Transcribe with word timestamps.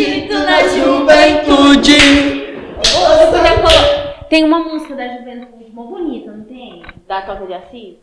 Acredito 0.00 0.32
na 0.32 0.62
juventude. 0.68 1.98
Tem 4.30 4.44
uma 4.44 4.60
música 4.60 4.94
da 4.96 5.08
juventude 5.18 5.70
mó 5.72 5.84
bonita, 5.84 6.30
não 6.32 6.44
tem? 6.44 6.82
Da 7.06 7.20
Toca 7.22 7.46
de 7.46 7.52
Assis? 7.54 7.96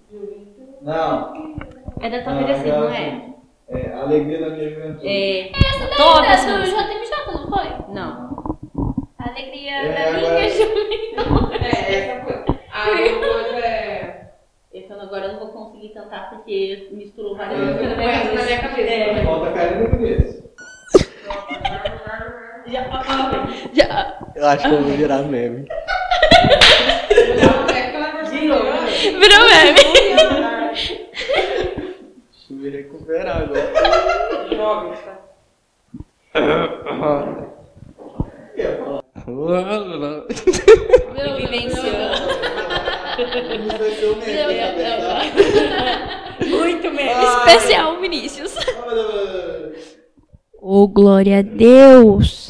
Não. 0.81 1.57
É 1.99 2.09
da 2.09 2.21
Toca 2.23 2.44
de 2.44 2.52
Assis, 2.52 2.66
não 2.68 2.89
é? 2.89 3.21
É, 3.70 3.94
Alegria 3.94 4.39
da 4.41 4.49
minha 4.52 4.70
juventude. 4.70 5.07
É. 5.07 5.49
Essa 5.49 5.80
daí 5.88 5.98
Toca 5.98 6.25
é 6.27 6.31
essa 6.31 6.58
do. 6.58 6.63
JMJ, 6.66 7.34
não 7.34 7.48
foi? 7.49 7.94
Não. 7.94 8.38
Alegria 9.17 9.72
É, 9.72 9.91
da 10.11 10.17
agora- 10.17 10.36
minha 10.36 10.50
juventude. 10.50 11.55
É, 11.66 11.95
essa 11.95 12.23
foi. 12.25 12.58
A 12.72 12.89
outra 13.38 13.58
é. 13.66 14.31
Essa 14.73 14.94
agora 15.02 15.25
eu 15.25 15.34
não 15.34 15.39
vou 15.39 15.48
conseguir 15.50 15.89
cantar 15.89 16.30
porque 16.30 16.89
misturou 16.91 17.36
várias 17.36 17.59
É. 17.59 17.64
músicas 17.66 17.89
na 17.89 17.95
minha 17.95 18.09
Essa 18.11 18.22
cabeça. 18.22 18.38
na 18.38 18.45
minha 18.45 18.61
cabeça. 18.61 18.91
É. 18.94 19.23
Falta 19.25 19.52
Karina 19.52 19.89
Menezes. 19.89 20.47
Já, 22.67 22.84
já. 23.73 24.17
Eu 24.36 24.45
acho 24.48 24.67
que 24.67 24.73
eu 24.76 24.81
vou 24.84 24.91
virar 24.91 25.20
meme. 25.23 25.67
Virou. 28.30 28.62
Virou 29.20 29.44
meme. 29.48 29.84
Deixa 30.73 30.94
eu 32.50 32.55
me 32.58 32.70
recuperar 32.70 33.38
agora. 33.38 33.72
Vivenciou. 41.38 41.83
Vai 43.78 43.92
ser 43.92 44.05
o 44.05 44.16
meme. 44.17 44.55
Muito 46.50 46.92
mesmo. 46.92 47.23
Especial 47.23 48.00
Vinícius. 48.00 48.55
Oh, 50.80 50.88
glória 50.88 51.39
a 51.39 51.42
Deus. 51.42 52.47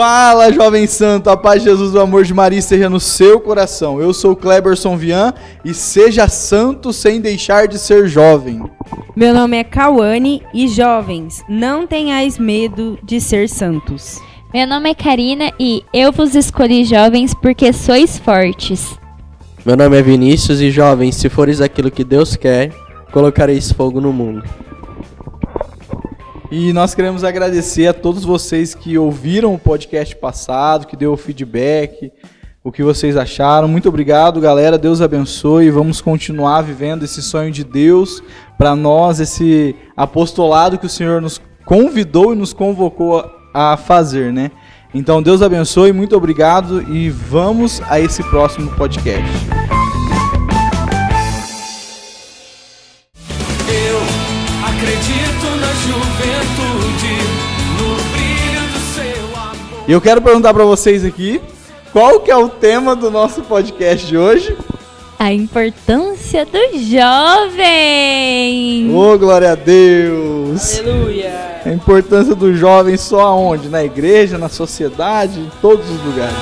Fala, 0.00 0.50
jovem 0.50 0.86
santo, 0.86 1.28
a 1.28 1.36
paz 1.36 1.62
de 1.62 1.68
Jesus, 1.68 1.94
o 1.94 2.00
amor 2.00 2.24
de 2.24 2.32
Maria 2.32 2.58
esteja 2.58 2.88
no 2.88 2.98
seu 2.98 3.38
coração. 3.38 4.00
Eu 4.00 4.14
sou 4.14 4.34
Kleberson 4.34 4.96
Vian 4.96 5.34
e 5.62 5.74
seja 5.74 6.26
santo 6.26 6.90
sem 6.90 7.20
deixar 7.20 7.68
de 7.68 7.78
ser 7.78 8.08
jovem. 8.08 8.62
Meu 9.14 9.34
nome 9.34 9.58
é 9.58 9.62
Cauane 9.62 10.42
e 10.54 10.68
jovens, 10.68 11.44
não 11.46 11.86
tenhais 11.86 12.38
medo 12.38 12.98
de 13.02 13.20
ser 13.20 13.46
santos. 13.46 14.18
Meu 14.54 14.66
nome 14.66 14.88
é 14.88 14.94
Karina 14.94 15.52
e 15.60 15.84
eu 15.92 16.10
vos 16.10 16.34
escolhi 16.34 16.86
jovens 16.86 17.34
porque 17.34 17.70
sois 17.70 18.18
fortes. 18.18 18.98
Meu 19.66 19.76
nome 19.76 19.98
é 19.98 20.02
Vinícius 20.02 20.62
e 20.62 20.70
jovens, 20.70 21.16
se 21.16 21.28
fores 21.28 21.60
aquilo 21.60 21.90
que 21.90 22.04
Deus 22.04 22.36
quer, 22.36 22.72
colocareis 23.12 23.70
fogo 23.70 24.00
no 24.00 24.14
mundo. 24.14 24.44
E 26.50 26.72
nós 26.72 26.94
queremos 26.94 27.22
agradecer 27.22 27.86
a 27.86 27.94
todos 27.94 28.24
vocês 28.24 28.74
que 28.74 28.98
ouviram 28.98 29.54
o 29.54 29.58
podcast 29.58 30.16
passado, 30.16 30.86
que 30.86 30.96
deu 30.96 31.12
o 31.12 31.16
feedback, 31.16 32.10
o 32.64 32.72
que 32.72 32.82
vocês 32.82 33.16
acharam. 33.16 33.68
Muito 33.68 33.88
obrigado, 33.88 34.40
galera. 34.40 34.76
Deus 34.76 35.00
abençoe. 35.00 35.70
Vamos 35.70 36.00
continuar 36.00 36.62
vivendo 36.62 37.04
esse 37.04 37.22
sonho 37.22 37.52
de 37.52 37.62
Deus 37.62 38.20
para 38.58 38.74
nós, 38.74 39.20
esse 39.20 39.76
apostolado 39.96 40.76
que 40.76 40.86
o 40.86 40.90
Senhor 40.90 41.22
nos 41.22 41.40
convidou 41.64 42.32
e 42.32 42.36
nos 42.36 42.52
convocou 42.52 43.24
a 43.54 43.76
fazer, 43.76 44.32
né? 44.32 44.50
Então, 44.92 45.22
Deus 45.22 45.40
abençoe, 45.42 45.92
muito 45.92 46.16
obrigado 46.16 46.82
e 46.92 47.08
vamos 47.10 47.80
a 47.88 48.00
esse 48.00 48.24
próximo 48.24 48.72
podcast. 48.72 49.30
Eu 53.68 53.98
acredito 54.66 55.46
na 55.60 55.72
juventude, 55.74 56.39
E 59.90 59.92
eu 59.92 60.00
quero 60.00 60.22
perguntar 60.22 60.54
para 60.54 60.64
vocês 60.64 61.04
aqui, 61.04 61.40
qual 61.92 62.20
que 62.20 62.30
é 62.30 62.36
o 62.36 62.48
tema 62.48 62.94
do 62.94 63.10
nosso 63.10 63.42
podcast 63.42 64.06
de 64.06 64.16
hoje? 64.16 64.56
A 65.18 65.32
importância 65.32 66.46
do 66.46 66.78
jovem. 66.78 67.74
Ô, 68.94 69.18
glória 69.18 69.50
a 69.50 69.56
Deus! 69.56 70.78
Aleluia. 70.78 71.60
A 71.66 71.70
importância 71.70 72.36
do 72.36 72.54
jovem 72.54 72.96
só 72.96 73.22
aonde? 73.22 73.68
Na 73.68 73.82
igreja, 73.82 74.38
na 74.38 74.48
sociedade, 74.48 75.40
em 75.40 75.50
todos 75.60 75.90
os 75.90 76.00
lugares. 76.04 76.36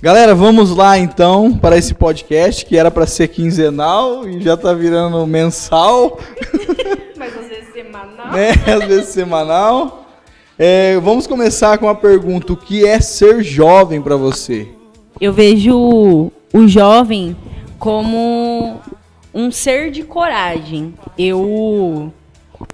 Galera, 0.00 0.34
vamos 0.34 0.74
lá 0.74 0.96
então 0.96 1.52
para 1.52 1.76
esse 1.76 1.92
podcast 1.92 2.64
que 2.64 2.78
era 2.78 2.90
para 2.90 3.06
ser 3.06 3.28
quinzenal 3.28 4.26
e 4.26 4.40
já 4.40 4.56
tá 4.56 4.72
virando 4.72 5.26
mensal, 5.26 6.18
né? 8.34 8.50
Às 8.66 8.84
vezes 8.84 9.08
semanal. 9.08 10.04
É, 10.58 10.98
vamos 11.00 11.26
começar 11.26 11.78
com 11.78 11.88
a 11.88 11.94
pergunta: 11.94 12.52
o 12.52 12.56
que 12.56 12.86
é 12.86 13.00
ser 13.00 13.42
jovem 13.42 14.02
para 14.02 14.16
você? 14.16 14.68
Eu 15.20 15.32
vejo 15.32 16.30
o 16.52 16.68
jovem 16.68 17.36
como 17.78 18.80
um 19.32 19.50
ser 19.50 19.90
de 19.90 20.02
coragem. 20.02 20.94
Eu 21.18 22.12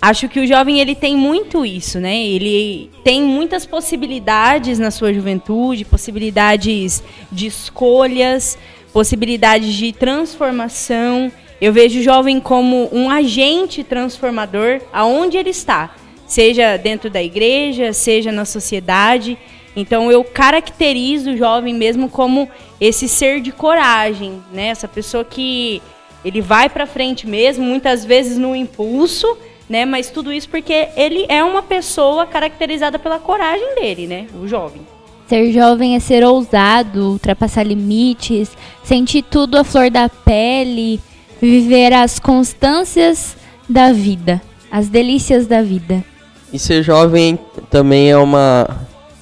acho 0.00 0.28
que 0.28 0.40
o 0.40 0.46
jovem 0.46 0.80
ele 0.80 0.94
tem 0.94 1.16
muito 1.16 1.64
isso, 1.64 1.98
né? 1.98 2.22
Ele 2.22 2.90
tem 3.02 3.22
muitas 3.22 3.64
possibilidades 3.64 4.78
na 4.78 4.90
sua 4.90 5.12
juventude, 5.12 5.84
possibilidades 5.84 7.02
de 7.32 7.46
escolhas, 7.46 8.58
possibilidades 8.92 9.74
de 9.74 9.92
transformação. 9.92 11.32
Eu 11.60 11.72
vejo 11.72 12.00
o 12.00 12.02
jovem 12.02 12.40
como 12.40 12.88
um 12.90 13.10
agente 13.10 13.84
transformador 13.84 14.80
aonde 14.92 15.36
ele 15.36 15.50
está, 15.50 15.94
seja 16.26 16.78
dentro 16.78 17.10
da 17.10 17.22
igreja, 17.22 17.92
seja 17.92 18.32
na 18.32 18.46
sociedade. 18.46 19.36
Então 19.76 20.10
eu 20.10 20.24
caracterizo 20.24 21.32
o 21.32 21.36
jovem 21.36 21.74
mesmo 21.74 22.08
como 22.08 22.48
esse 22.80 23.06
ser 23.06 23.40
de 23.40 23.52
coragem, 23.52 24.42
né? 24.52 24.68
Essa 24.68 24.88
pessoa 24.88 25.22
que 25.24 25.82
ele 26.24 26.40
vai 26.40 26.68
para 26.68 26.86
frente 26.86 27.26
mesmo, 27.26 27.64
muitas 27.64 28.04
vezes 28.04 28.38
no 28.38 28.56
impulso, 28.56 29.36
né? 29.68 29.84
Mas 29.84 30.10
tudo 30.10 30.32
isso 30.32 30.48
porque 30.48 30.88
ele 30.96 31.26
é 31.28 31.44
uma 31.44 31.62
pessoa 31.62 32.26
caracterizada 32.26 32.98
pela 32.98 33.18
coragem 33.18 33.74
dele, 33.74 34.06
né? 34.06 34.26
O 34.42 34.48
jovem. 34.48 34.80
Ser 35.28 35.52
jovem 35.52 35.94
é 35.94 36.00
ser 36.00 36.24
ousado, 36.24 37.12
ultrapassar 37.12 37.62
limites, 37.62 38.50
sentir 38.82 39.22
tudo 39.22 39.56
à 39.56 39.62
flor 39.62 39.88
da 39.88 40.08
pele, 40.08 40.98
viver 41.40 41.92
as 41.92 42.18
constâncias 42.18 43.36
da 43.68 43.92
vida, 43.92 44.40
as 44.70 44.88
delícias 44.88 45.46
da 45.46 45.62
vida. 45.62 46.04
E 46.52 46.58
ser 46.58 46.82
jovem 46.82 47.38
também 47.70 48.10
é 48.10 48.16
uma, 48.16 48.68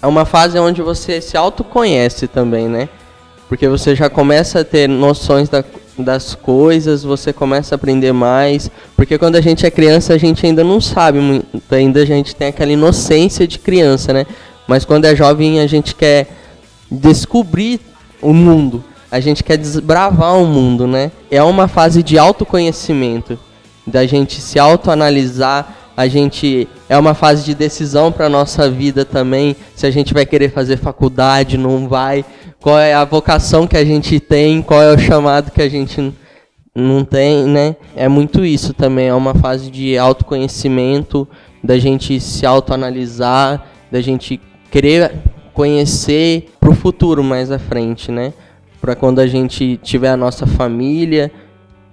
é 0.02 0.06
uma 0.06 0.25
fase 0.25 0.58
onde 0.58 0.82
você 0.82 1.20
se 1.20 1.37
autoconhece 1.37 2.26
também, 2.26 2.69
né? 2.69 2.88
Porque 3.48 3.69
você 3.69 3.94
já 3.94 4.10
começa 4.10 4.60
a 4.60 4.64
ter 4.64 4.88
noções 4.88 5.48
da, 5.48 5.64
das 5.98 6.34
coisas, 6.34 7.02
você 7.02 7.32
começa 7.32 7.75
a 7.75 7.76
aprender 7.76 8.12
mais. 8.12 8.70
Porque 8.96 9.19
quando 9.19 9.37
a 9.37 9.40
gente 9.40 9.64
é 9.66 9.70
criança, 9.70 10.14
a 10.14 10.19
gente 10.19 10.44
ainda 10.44 10.64
não 10.64 10.81
sabe 10.81 11.19
muito, 11.19 11.46
ainda 11.70 12.02
a 12.02 12.04
gente 12.04 12.34
tem 12.34 12.48
aquela 12.48 12.72
inocência 12.72 13.46
de 13.46 13.58
criança, 13.58 14.12
né? 14.12 14.26
Mas 14.66 14.84
quando 14.84 15.06
é 15.06 15.16
jovem, 15.16 15.60
a 15.60 15.66
gente 15.66 15.94
quer 15.94 16.28
descobrir 16.90 17.81
o 18.20 18.32
mundo. 18.32 18.84
A 19.10 19.20
gente 19.20 19.43
quer 19.43 19.56
desbravar 19.56 20.37
o 20.37 20.46
mundo, 20.46 20.87
né? 20.87 21.10
É 21.31 21.43
uma 21.43 21.66
fase 21.66 22.02
de 22.02 22.19
autoconhecimento, 22.19 23.38
da 23.87 24.06
gente 24.06 24.40
se 24.40 24.58
autoanalisar, 24.58 25.75
a 25.96 26.06
gente 26.06 26.69
é 26.88 26.96
uma 26.96 27.14
fase 27.14 27.44
de 27.44 27.55
decisão 27.55 28.12
para 28.12 28.28
nossa 28.28 28.70
vida 28.70 29.05
também, 29.05 29.56
se 29.75 29.87
a 29.87 29.90
gente 29.90 30.14
vai 30.14 30.25
querer 30.25 30.50
fazer 30.50 30.76
faculdade, 30.76 31.58
não 31.58 31.88
vai, 31.88 32.25
qual 32.60 32.78
é 32.78 32.94
a 32.94 33.05
vocação 33.05 33.66
que 33.66 33.76
a 33.76 33.84
gente 33.84 34.20
tem, 34.20 34.62
qual 34.62 34.81
é 34.82 34.94
o 34.94 34.99
chamado 34.99 35.50
que 35.50 35.62
a 35.62 35.69
gente 35.69 36.12
não 36.75 37.05
tem, 37.05 37.44
né? 37.44 37.75
É 37.96 38.06
muito 38.06 38.44
isso 38.44 38.72
também, 38.72 39.08
é 39.08 39.14
uma 39.14 39.34
fase 39.34 39.70
de 39.70 39.99
autoconhecimento, 39.99 41.26
da 41.64 41.78
gente 41.78 42.20
se 42.20 42.46
autoanalisar, 42.46 43.66
da 43.90 44.00
gente 44.00 44.40
querer 44.70 45.14
conhecer 45.52 46.50
pro 46.60 46.75
futuro 46.75 47.25
mais 47.25 47.50
à 47.50 47.58
frente, 47.58 48.12
né? 48.12 48.32
Para 48.80 48.94
quando 48.94 49.20
a 49.20 49.26
gente 49.26 49.76
tiver 49.82 50.10
a 50.10 50.16
nossa 50.16 50.46
família, 50.46 51.30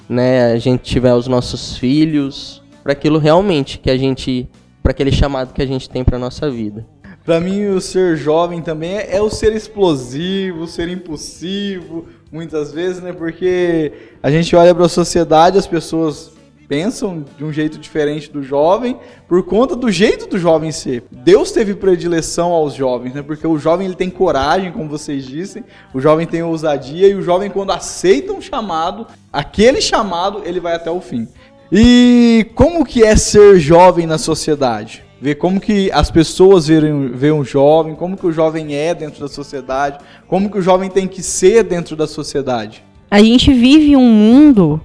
né, 0.07 0.51
a 0.51 0.57
gente 0.57 0.83
tiver 0.83 1.13
os 1.13 1.27
nossos 1.27 1.77
filhos, 1.77 2.61
para 2.83 2.93
aquilo 2.93 3.17
realmente 3.17 3.79
que 3.79 3.89
a 3.89 3.97
gente, 3.97 4.47
para 4.83 4.91
aquele 4.91 5.11
chamado 5.11 5.53
que 5.53 5.61
a 5.61 5.65
gente 5.65 5.89
tem 5.89 6.03
para 6.03 6.19
nossa 6.19 6.49
vida. 6.49 6.85
Pra 7.25 7.39
mim, 7.39 7.65
o 7.65 7.81
ser 7.81 8.15
jovem 8.15 8.61
também 8.61 8.97
é, 8.97 9.15
é 9.15 9.21
o 9.21 9.31
ser 9.31 9.55
explosivo, 9.55 10.61
o 10.61 10.67
ser 10.67 10.87
impulsivo, 10.89 12.05
muitas 12.31 12.71
vezes, 12.71 13.01
né? 13.01 13.11
Porque 13.11 13.91
a 14.21 14.29
gente 14.29 14.55
olha 14.55 14.75
para 14.75 14.85
a 14.85 14.89
sociedade, 14.89 15.57
as 15.57 15.65
pessoas 15.65 16.34
pensam 16.67 17.23
de 17.37 17.43
um 17.43 17.51
jeito 17.51 17.77
diferente 17.77 18.31
do 18.31 18.43
jovem 18.43 18.97
por 19.27 19.43
conta 19.43 19.75
do 19.75 19.91
jeito 19.91 20.27
do 20.27 20.37
jovem 20.37 20.71
ser. 20.71 21.03
Deus 21.11 21.51
teve 21.51 21.73
predileção 21.75 22.51
aos 22.51 22.73
jovens, 22.73 23.13
né? 23.13 23.21
Porque 23.21 23.45
o 23.45 23.57
jovem 23.57 23.87
ele 23.87 23.95
tem 23.95 24.09
coragem, 24.09 24.71
como 24.71 24.89
vocês 24.89 25.25
dizem, 25.25 25.63
o 25.93 25.99
jovem 25.99 26.25
tem 26.25 26.43
ousadia 26.43 27.07
e 27.07 27.15
o 27.15 27.21
jovem 27.21 27.49
quando 27.49 27.71
aceita 27.71 28.33
um 28.33 28.41
chamado, 28.41 29.07
aquele 29.31 29.81
chamado, 29.81 30.41
ele 30.45 30.59
vai 30.59 30.75
até 30.75 30.91
o 30.91 31.01
fim. 31.01 31.27
E 31.71 32.47
como 32.55 32.85
que 32.85 33.03
é 33.03 33.15
ser 33.15 33.59
jovem 33.59 34.05
na 34.05 34.17
sociedade? 34.17 35.03
Ver 35.19 35.35
como 35.35 35.59
que 35.59 35.89
as 35.91 36.11
pessoas 36.11 36.67
veem 36.67 37.31
um 37.31 37.43
jovem, 37.43 37.95
como 37.95 38.17
que 38.17 38.27
o 38.27 38.31
jovem 38.31 38.75
é 38.75 38.93
dentro 38.93 39.21
da 39.21 39.27
sociedade, 39.27 39.99
como 40.27 40.49
que 40.49 40.57
o 40.57 40.61
jovem 40.61 40.89
tem 40.89 41.07
que 41.07 41.23
ser 41.23 41.63
dentro 41.63 41.95
da 41.95 42.05
sociedade. 42.05 42.83
A 43.09 43.21
gente 43.21 43.51
vive 43.53 43.95
um 43.95 44.07
mundo 44.07 44.81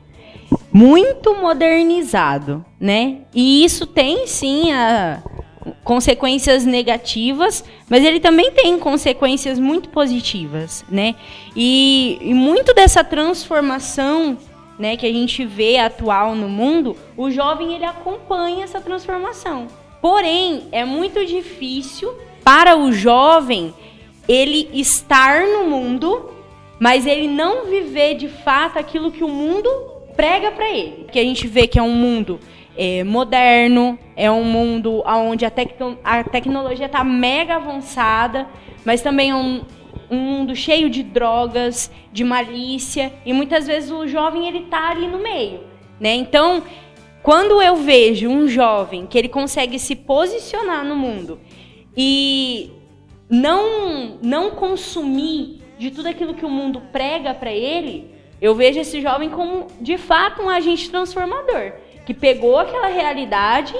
muito 0.72 1.34
modernizado, 1.34 2.64
né? 2.78 3.18
E 3.34 3.64
isso 3.64 3.86
tem 3.86 4.26
sim 4.26 4.72
a, 4.72 5.22
consequências 5.84 6.64
negativas, 6.64 7.64
mas 7.88 8.04
ele 8.04 8.20
também 8.20 8.50
tem 8.52 8.78
consequências 8.78 9.58
muito 9.58 9.88
positivas, 9.88 10.84
né? 10.88 11.14
E, 11.54 12.18
e 12.20 12.34
muito 12.34 12.72
dessa 12.72 13.04
transformação, 13.04 14.38
né, 14.78 14.96
que 14.96 15.04
a 15.04 15.12
gente 15.12 15.44
vê 15.44 15.76
atual 15.76 16.34
no 16.34 16.48
mundo, 16.48 16.96
o 17.16 17.30
jovem 17.30 17.74
ele 17.74 17.84
acompanha 17.84 18.64
essa 18.64 18.80
transformação. 18.80 19.66
Porém, 20.00 20.68
é 20.72 20.84
muito 20.84 21.26
difícil 21.26 22.14
para 22.42 22.76
o 22.76 22.90
jovem 22.90 23.74
ele 24.26 24.70
estar 24.72 25.42
no 25.46 25.64
mundo, 25.64 26.30
mas 26.78 27.04
ele 27.04 27.28
não 27.28 27.66
viver 27.66 28.14
de 28.14 28.28
fato 28.28 28.78
aquilo 28.78 29.12
que 29.12 29.22
o 29.22 29.28
mundo 29.28 29.68
prega 30.16 30.50
para 30.52 30.70
ele. 30.70 31.06
Que 31.10 31.18
a 31.18 31.22
gente 31.22 31.46
vê 31.46 31.66
que 31.66 31.78
é 31.78 31.82
um 31.82 31.94
mundo 31.94 32.40
é, 32.76 33.04
moderno, 33.04 33.98
é 34.16 34.30
um 34.30 34.44
mundo 34.44 35.02
onde 35.06 35.44
a, 35.44 35.50
tecno 35.50 35.98
a 36.02 36.24
tecnologia 36.24 36.86
está 36.86 37.04
mega 37.04 37.56
avançada, 37.56 38.48
mas 38.84 39.02
também 39.02 39.30
é 39.30 39.34
um, 39.34 39.62
um 40.10 40.16
mundo 40.16 40.54
cheio 40.56 40.88
de 40.88 41.02
drogas, 41.02 41.90
de 42.12 42.24
malícia, 42.24 43.12
e 43.24 43.32
muitas 43.32 43.66
vezes 43.66 43.90
o 43.90 44.06
jovem 44.06 44.48
ele 44.48 44.62
tá 44.62 44.90
ali 44.90 45.06
no 45.06 45.18
meio, 45.18 45.60
né? 46.00 46.14
Então, 46.14 46.62
quando 47.22 47.60
eu 47.60 47.76
vejo 47.76 48.28
um 48.28 48.48
jovem 48.48 49.06
que 49.06 49.18
ele 49.18 49.28
consegue 49.28 49.78
se 49.78 49.94
posicionar 49.94 50.84
no 50.84 50.96
mundo 50.96 51.38
e 51.96 52.70
não 53.28 54.18
não 54.22 54.52
consumir 54.52 55.60
de 55.78 55.90
tudo 55.90 56.08
aquilo 56.08 56.34
que 56.34 56.44
o 56.44 56.50
mundo 56.50 56.82
prega 56.92 57.32
para 57.34 57.52
ele, 57.52 58.09
eu 58.40 58.54
vejo 58.54 58.80
esse 58.80 59.00
jovem 59.00 59.30
como 59.30 59.66
de 59.80 59.98
fato 59.98 60.42
um 60.42 60.48
agente 60.48 60.90
transformador, 60.90 61.72
que 62.06 62.14
pegou 62.14 62.58
aquela 62.58 62.88
realidade, 62.88 63.74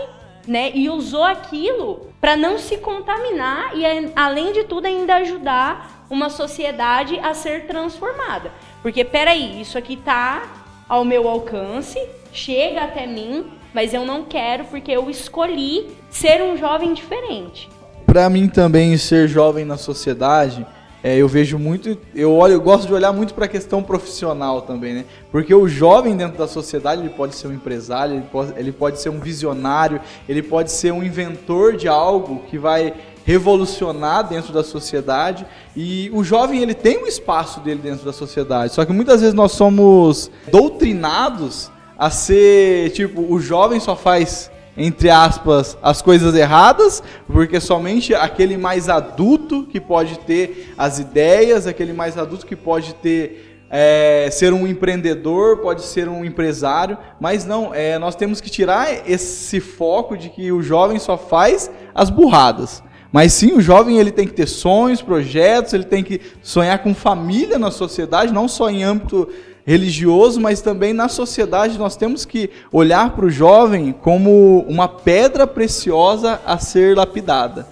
né, 0.46 0.70
e 0.74 0.88
usou 0.88 1.22
aquilo 1.22 2.08
para 2.20 2.36
não 2.36 2.58
se 2.58 2.78
contaminar 2.78 3.76
e 3.76 3.84
além 4.16 4.52
de 4.52 4.64
tudo 4.64 4.86
ainda 4.86 5.16
ajudar 5.16 6.06
uma 6.10 6.28
sociedade 6.28 7.18
a 7.20 7.32
ser 7.34 7.66
transformada. 7.66 8.50
Porque 8.82 9.04
peraí, 9.04 9.60
isso 9.60 9.78
aqui 9.78 9.96
tá 9.96 10.42
ao 10.88 11.04
meu 11.04 11.28
alcance, 11.28 12.00
chega 12.32 12.82
até 12.82 13.06
mim, 13.06 13.46
mas 13.72 13.94
eu 13.94 14.04
não 14.04 14.24
quero 14.24 14.64
porque 14.64 14.90
eu 14.90 15.08
escolhi 15.08 15.96
ser 16.10 16.42
um 16.42 16.56
jovem 16.56 16.92
diferente. 16.92 17.68
Para 18.04 18.28
mim 18.28 18.48
também 18.48 18.96
ser 18.96 19.28
jovem 19.28 19.64
na 19.64 19.76
sociedade, 19.76 20.66
é, 21.02 21.16
eu 21.16 21.26
vejo 21.26 21.58
muito, 21.58 21.96
eu 22.14 22.34
olho, 22.34 22.54
eu 22.54 22.60
gosto 22.60 22.86
de 22.86 22.92
olhar 22.92 23.12
muito 23.12 23.32
para 23.32 23.46
a 23.46 23.48
questão 23.48 23.82
profissional 23.82 24.62
também, 24.62 24.94
né? 24.94 25.04
Porque 25.32 25.54
o 25.54 25.66
jovem 25.66 26.14
dentro 26.14 26.36
da 26.36 26.46
sociedade 26.46 27.00
ele 27.00 27.10
pode 27.10 27.34
ser 27.34 27.48
um 27.48 27.52
empresário, 27.52 28.16
ele 28.16 28.26
pode, 28.30 28.52
ele 28.58 28.72
pode 28.72 29.00
ser 29.00 29.08
um 29.08 29.18
visionário, 29.18 30.00
ele 30.28 30.42
pode 30.42 30.70
ser 30.70 30.92
um 30.92 31.02
inventor 31.02 31.74
de 31.76 31.88
algo 31.88 32.42
que 32.50 32.58
vai 32.58 32.92
revolucionar 33.24 34.28
dentro 34.28 34.52
da 34.52 34.64
sociedade 34.64 35.46
e 35.76 36.10
o 36.12 36.24
jovem 36.24 36.60
ele 36.60 36.74
tem 36.74 36.98
um 36.98 37.06
espaço 37.06 37.60
dele 37.60 37.80
dentro 37.82 38.04
da 38.04 38.12
sociedade. 38.12 38.74
Só 38.74 38.84
que 38.84 38.92
muitas 38.92 39.20
vezes 39.20 39.34
nós 39.34 39.52
somos 39.52 40.30
doutrinados 40.50 41.70
a 41.96 42.10
ser, 42.10 42.90
tipo, 42.90 43.20
o 43.32 43.38
jovem 43.38 43.78
só 43.78 43.94
faz, 43.94 44.49
entre 44.76 45.10
aspas, 45.10 45.76
as 45.82 46.00
coisas 46.00 46.34
erradas, 46.34 47.02
porque 47.26 47.60
somente 47.60 48.14
aquele 48.14 48.56
mais 48.56 48.88
adulto 48.88 49.64
que 49.64 49.80
pode 49.80 50.18
ter 50.20 50.72
as 50.78 50.98
ideias, 50.98 51.66
aquele 51.66 51.92
mais 51.92 52.16
adulto 52.16 52.46
que 52.46 52.56
pode 52.56 52.94
ter 52.94 53.50
é, 53.70 54.28
ser 54.32 54.52
um 54.52 54.66
empreendedor, 54.66 55.58
pode 55.58 55.82
ser 55.82 56.08
um 56.08 56.24
empresário, 56.24 56.98
mas 57.20 57.44
não, 57.44 57.72
é, 57.72 57.98
nós 57.98 58.16
temos 58.16 58.40
que 58.40 58.50
tirar 58.50 59.08
esse 59.08 59.60
foco 59.60 60.16
de 60.16 60.28
que 60.28 60.50
o 60.50 60.60
jovem 60.60 60.98
só 60.98 61.16
faz 61.16 61.70
as 61.94 62.10
burradas. 62.10 62.82
Mas 63.12 63.32
sim, 63.32 63.52
o 63.52 63.60
jovem 63.60 63.98
ele 63.98 64.12
tem 64.12 64.26
que 64.26 64.34
ter 64.34 64.46
sonhos, 64.46 65.02
projetos, 65.02 65.72
ele 65.72 65.84
tem 65.84 66.02
que 66.02 66.20
sonhar 66.42 66.80
com 66.80 66.94
família 66.94 67.58
na 67.58 67.70
sociedade, 67.70 68.32
não 68.32 68.46
só 68.46 68.70
em 68.70 68.84
âmbito 68.84 69.28
religioso, 69.66 70.40
mas 70.40 70.60
também 70.60 70.92
na 70.92 71.08
sociedade 71.08 71.78
nós 71.78 71.96
temos 71.96 72.24
que 72.24 72.50
olhar 72.72 73.10
para 73.10 73.26
o 73.26 73.30
jovem 73.30 73.92
como 73.92 74.64
uma 74.68 74.88
pedra 74.88 75.46
preciosa 75.46 76.40
a 76.44 76.58
ser 76.58 76.96
lapidada. 76.96 77.66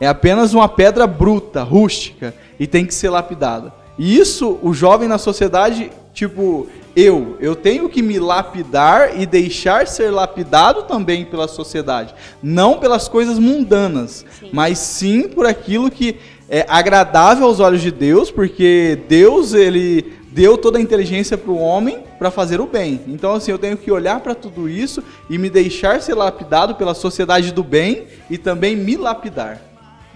É 0.00 0.06
apenas 0.06 0.52
uma 0.54 0.68
pedra 0.68 1.06
bruta, 1.06 1.62
rústica, 1.62 2.34
e 2.58 2.66
tem 2.66 2.84
que 2.84 2.94
ser 2.94 3.10
lapidada. 3.10 3.72
E 3.98 4.18
isso, 4.18 4.58
o 4.62 4.74
jovem 4.74 5.08
na 5.08 5.18
sociedade, 5.18 5.90
tipo, 6.12 6.66
eu, 6.96 7.36
eu 7.40 7.56
tenho 7.56 7.88
que 7.88 8.02
me 8.02 8.18
lapidar 8.18 9.20
e 9.20 9.26
deixar 9.26 9.86
ser 9.86 10.10
lapidado 10.10 10.82
também 10.82 11.24
pela 11.24 11.48
sociedade. 11.48 12.14
Não 12.42 12.78
pelas 12.78 13.08
coisas 13.08 13.38
mundanas, 13.38 14.24
sim. 14.38 14.50
mas 14.52 14.78
sim 14.78 15.28
por 15.28 15.46
aquilo 15.46 15.90
que 15.90 16.16
é 16.48 16.64
agradável 16.68 17.46
aos 17.46 17.60
olhos 17.60 17.80
de 17.80 17.90
Deus, 17.90 18.30
porque 18.30 18.98
Deus, 19.08 19.54
ele 19.54 20.12
deu 20.30 20.58
toda 20.58 20.78
a 20.78 20.80
inteligência 20.80 21.38
para 21.38 21.50
o 21.50 21.58
homem 21.58 21.98
para 22.18 22.30
fazer 22.30 22.60
o 22.60 22.66
bem. 22.66 23.00
Então, 23.06 23.34
assim, 23.34 23.50
eu 23.50 23.58
tenho 23.58 23.76
que 23.76 23.90
olhar 23.90 24.20
para 24.20 24.34
tudo 24.34 24.68
isso 24.68 25.02
e 25.30 25.38
me 25.38 25.48
deixar 25.48 26.00
ser 26.02 26.14
lapidado 26.14 26.74
pela 26.74 26.92
sociedade 26.92 27.52
do 27.52 27.62
bem 27.62 28.04
e 28.28 28.36
também 28.36 28.76
me 28.76 28.96
lapidar. 28.96 29.60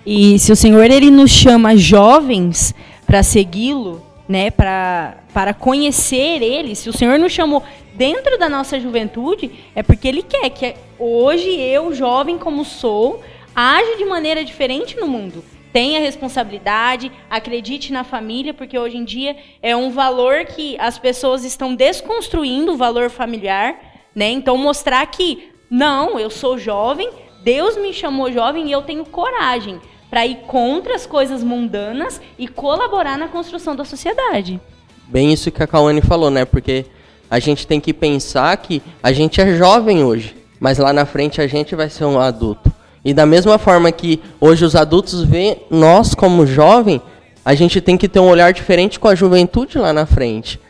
E 0.04 0.38
se 0.38 0.50
o 0.50 0.56
Senhor 0.56 0.90
ele 0.90 1.10
nos 1.10 1.30
chama 1.30 1.76
jovens 1.76 2.74
para 3.06 3.22
segui-lo, 3.22 4.02
né, 4.28 4.50
para 4.50 5.16
para 5.32 5.54
conhecer 5.54 6.42
ele, 6.42 6.74
se 6.74 6.88
o 6.88 6.92
Senhor 6.92 7.16
nos 7.16 7.30
chamou 7.30 7.62
dentro 7.94 8.36
da 8.38 8.48
nossa 8.48 8.80
juventude, 8.80 9.52
é 9.72 9.84
porque 9.84 10.08
ele 10.08 10.22
quer 10.22 10.50
que 10.50 10.74
hoje 10.98 11.48
eu, 11.48 11.94
jovem 11.94 12.36
como 12.36 12.64
sou, 12.64 13.22
age 13.54 13.98
de 13.98 14.04
maneira 14.04 14.44
diferente 14.44 14.96
no 14.96 15.06
mundo 15.06 15.44
tenha 15.72 16.00
responsabilidade, 16.00 17.12
acredite 17.30 17.92
na 17.92 18.04
família, 18.04 18.54
porque 18.54 18.78
hoje 18.78 18.96
em 18.96 19.04
dia 19.04 19.36
é 19.62 19.76
um 19.76 19.90
valor 19.90 20.44
que 20.44 20.76
as 20.78 20.98
pessoas 20.98 21.44
estão 21.44 21.74
desconstruindo 21.74 22.72
o 22.72 22.76
valor 22.76 23.10
familiar, 23.10 23.76
né? 24.14 24.30
Então 24.30 24.56
mostrar 24.56 25.06
que 25.06 25.50
não, 25.70 26.18
eu 26.18 26.30
sou 26.30 26.58
jovem, 26.58 27.10
Deus 27.42 27.76
me 27.76 27.92
chamou 27.92 28.32
jovem 28.32 28.68
e 28.68 28.72
eu 28.72 28.82
tenho 28.82 29.04
coragem 29.04 29.80
para 30.10 30.26
ir 30.26 30.36
contra 30.46 30.94
as 30.94 31.06
coisas 31.06 31.44
mundanas 31.44 32.20
e 32.38 32.48
colaborar 32.48 33.18
na 33.18 33.28
construção 33.28 33.76
da 33.76 33.84
sociedade. 33.84 34.60
Bem 35.06 35.32
isso 35.32 35.50
que 35.50 35.62
a 35.62 35.66
Kawane 35.66 36.00
falou, 36.00 36.30
né? 36.30 36.44
Porque 36.44 36.86
a 37.30 37.38
gente 37.38 37.66
tem 37.66 37.80
que 37.80 37.92
pensar 37.92 38.56
que 38.56 38.82
a 39.02 39.12
gente 39.12 39.40
é 39.40 39.56
jovem 39.56 40.02
hoje, 40.02 40.34
mas 40.58 40.78
lá 40.78 40.92
na 40.92 41.04
frente 41.04 41.40
a 41.40 41.46
gente 41.46 41.74
vai 41.74 41.90
ser 41.90 42.04
um 42.04 42.18
adulto. 42.18 42.72
E 43.08 43.14
da 43.14 43.24
mesma 43.24 43.56
forma 43.56 43.90
que 43.90 44.20
hoje 44.38 44.66
os 44.66 44.76
adultos 44.76 45.22
veem 45.22 45.62
nós 45.70 46.14
como 46.14 46.44
jovem, 46.44 47.00
a 47.42 47.54
gente 47.54 47.80
tem 47.80 47.96
que 47.96 48.06
ter 48.06 48.20
um 48.20 48.28
olhar 48.28 48.52
diferente 48.52 49.00
com 49.00 49.08
a 49.08 49.14
juventude 49.14 49.78
lá 49.78 49.94
na 49.94 50.04
frente. 50.04 50.60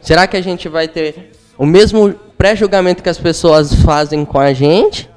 Será 0.00 0.24
que 0.28 0.36
a 0.36 0.40
gente 0.40 0.68
vai 0.68 0.86
ter 0.86 1.32
o 1.58 1.66
mesmo 1.66 2.14
pré-julgamento 2.38 3.02
que 3.02 3.08
as 3.08 3.18
pessoas 3.18 3.74
fazem 3.74 4.24
com 4.24 4.38
a 4.38 4.52
gente? 4.52 5.10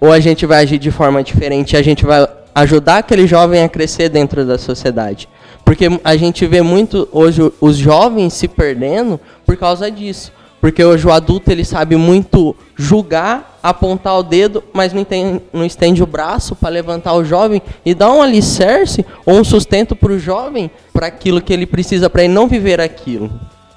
Ou 0.00 0.10
a 0.10 0.18
gente 0.18 0.44
vai 0.46 0.64
agir 0.64 0.78
de 0.78 0.90
forma 0.90 1.22
diferente 1.22 1.74
e 1.74 1.76
a 1.76 1.82
gente 1.82 2.04
vai 2.04 2.26
ajudar 2.56 2.96
aquele 2.96 3.24
jovem 3.28 3.62
a 3.62 3.68
crescer 3.68 4.08
dentro 4.08 4.44
da 4.44 4.58
sociedade? 4.58 5.28
Porque 5.64 5.86
a 6.02 6.16
gente 6.16 6.44
vê 6.44 6.60
muito 6.60 7.08
hoje 7.12 7.52
os 7.60 7.76
jovens 7.76 8.32
se 8.32 8.48
perdendo 8.48 9.20
por 9.46 9.56
causa 9.56 9.88
disso. 9.88 10.32
Porque 10.60 10.84
hoje 10.84 11.06
o 11.06 11.12
adulto 11.12 11.50
ele 11.50 11.64
sabe 11.64 11.96
muito 11.96 12.54
julgar, 12.76 13.58
apontar 13.62 14.18
o 14.18 14.22
dedo, 14.22 14.62
mas 14.72 14.92
não, 14.92 15.04
tem, 15.04 15.40
não 15.52 15.64
estende 15.64 16.02
o 16.02 16.06
braço 16.06 16.54
para 16.54 16.68
levantar 16.68 17.14
o 17.14 17.24
jovem 17.24 17.62
e 17.84 17.94
dar 17.94 18.12
um 18.12 18.20
alicerce 18.20 19.04
ou 19.24 19.36
um 19.36 19.44
sustento 19.44 19.96
para 19.96 20.12
o 20.12 20.18
jovem 20.18 20.70
para 20.92 21.06
aquilo 21.06 21.40
que 21.40 21.52
ele 21.52 21.66
precisa 21.66 22.10
para 22.10 22.24
ele 22.24 22.32
não 22.32 22.46
viver 22.46 22.80
aquilo. 22.80 23.30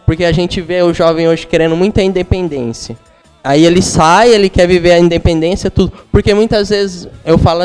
Porque 0.05 0.25
a 0.25 0.31
gente 0.33 0.59
vê 0.59 0.81
o 0.81 0.93
jovem 0.93 1.27
hoje 1.27 1.47
querendo 1.47 1.75
muita 1.75 2.01
independência. 2.01 2.97
Aí 3.41 3.65
ele 3.65 3.81
sai, 3.81 4.29
ele 4.29 4.49
quer 4.49 4.67
viver 4.67 4.91
a 4.91 4.99
independência, 4.99 5.71
tudo. 5.71 5.93
Porque 6.11 6.33
muitas 6.33 6.69
vezes 6.69 7.07
eu 7.25 7.37
falo 7.37 7.63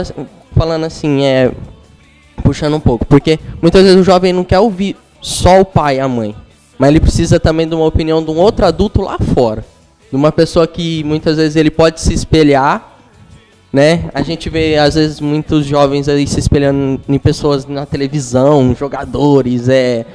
falando 0.57 0.85
assim, 0.85 1.25
é. 1.25 1.53
Puxando 2.43 2.75
um 2.75 2.81
pouco. 2.81 3.05
Porque 3.07 3.39
muitas 3.61 3.83
vezes 3.83 3.99
o 3.99 4.05
jovem 4.05 4.33
não 4.33 4.45
quer 4.45 4.61
ouvir 4.61 4.97
só 5.21 5.61
o 5.61 5.65
pai 5.65 5.97
e 5.97 6.01
a 6.01 6.09
mãe. 6.09 6.35
Mas 6.79 6.91
ele 6.91 7.01
precisa 7.01 7.41
também 7.41 7.69
de 7.69 7.75
uma 7.75 7.85
opinião 7.85 8.23
de 8.23 8.31
um 8.31 8.39
outro 8.39 8.65
adulto 8.65 9.03
lá 9.03 9.19
fora. 9.35 9.65
De 10.11 10.17
uma 10.17 10.31
pessoa 10.31 10.67
que 10.67 11.03
muitas 11.05 11.37
vezes 11.37 11.57
ele 11.57 11.71
pode 11.71 12.01
se 12.01 12.15
espelhar. 12.15 12.97
Né? 13.73 14.09
A 14.15 14.23
gente 14.23 14.49
vê, 14.49 14.77
às 14.77 14.95
vezes, 14.95 15.21
muitos 15.21 15.67
jovens 15.67 16.09
aí 16.09 16.27
se 16.27 16.39
espelhando 16.39 17.01
em 17.07 17.19
pessoas 17.19 17.67
na 17.67 17.85
televisão, 17.85 18.75
jogadores, 18.75 19.69
é. 19.69 20.07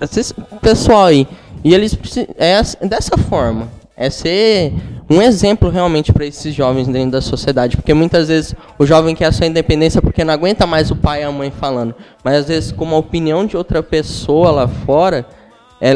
esses 0.00 0.32
Pessoal 0.60 1.06
aí. 1.06 1.26
E 1.64 1.74
eles. 1.74 1.98
É 2.36 2.60
dessa 2.86 3.16
forma. 3.16 3.68
É 3.96 4.10
ser 4.10 4.74
um 5.08 5.22
exemplo 5.22 5.70
realmente 5.70 6.12
para 6.12 6.26
esses 6.26 6.54
jovens 6.54 6.86
dentro 6.86 7.12
da 7.12 7.20
sociedade. 7.22 7.76
Porque 7.76 7.94
muitas 7.94 8.28
vezes 8.28 8.54
o 8.78 8.84
jovem 8.84 9.14
quer 9.14 9.26
a 9.26 9.32
sua 9.32 9.46
independência 9.46 10.02
porque 10.02 10.22
não 10.22 10.34
aguenta 10.34 10.66
mais 10.66 10.90
o 10.90 10.96
pai 10.96 11.22
e 11.22 11.24
a 11.24 11.32
mãe 11.32 11.50
falando. 11.50 11.94
Mas 12.22 12.36
às 12.36 12.46
vezes, 12.46 12.72
com 12.72 12.84
uma 12.84 12.98
opinião 12.98 13.46
de 13.46 13.56
outra 13.56 13.82
pessoa 13.82 14.50
lá 14.50 14.68
fora, 14.68 15.26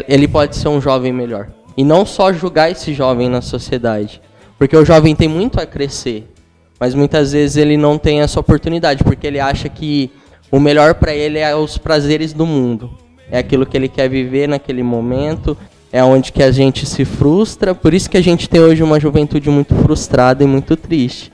ele 0.09 0.29
pode 0.29 0.57
ser 0.57 0.69
um 0.69 0.81
jovem 0.81 1.13
melhor. 1.13 1.49
E 1.77 1.85
não 1.85 2.05
só 2.05 2.33
julgar 2.33 2.71
esse 2.71 2.93
jovem 2.93 3.29
na 3.29 3.41
sociedade. 3.41 4.21
Porque 4.59 4.77
o 4.77 4.85
jovem 4.85 5.17
tem 5.17 5.29
muito 5.29 5.59
a 5.61 5.67
crescer. 5.67 6.31
Mas 6.79 6.95
muitas 6.95 7.33
vezes 7.33 7.57
ele 7.57 7.77
não 7.77 7.99
tem 7.99 8.21
essa 8.21 8.41
oportunidade, 8.41 9.05
porque 9.05 9.27
ele 9.27 9.41
acha 9.41 9.69
que 9.69 10.11
o 10.51 10.59
melhor 10.59 10.95
para 10.95 11.15
ele 11.15 11.39
é 11.39 11.55
os 11.55 11.79
prazeres 11.79 12.33
do 12.33 12.47
mundo. 12.47 12.91
É 13.31 13.39
aquilo 13.39 13.67
que 13.67 13.77
ele 13.77 13.89
quer 13.89 14.09
viver 14.09 14.49
naquele 14.49 14.83
momento, 14.83 15.57
é 15.93 16.03
onde 16.03 16.33
que 16.33 16.43
a 16.43 16.51
gente 16.51 16.87
se 16.87 17.05
frustra. 17.05 17.75
Por 17.75 17.95
isso 17.95 18.09
que 18.09 18.17
a 18.17 18.23
gente 18.23 18.49
tem 18.49 18.61
hoje 18.61 18.83
uma 18.83 18.99
juventude 18.99 19.49
muito 19.51 19.75
frustrada 19.77 20.43
e 20.43 20.47
muito 20.47 20.77
triste. 20.77 21.33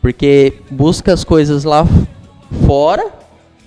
Porque 0.00 0.54
busca 0.70 1.12
as 1.12 1.24
coisas 1.24 1.64
lá 1.64 1.86
fora 2.66 3.06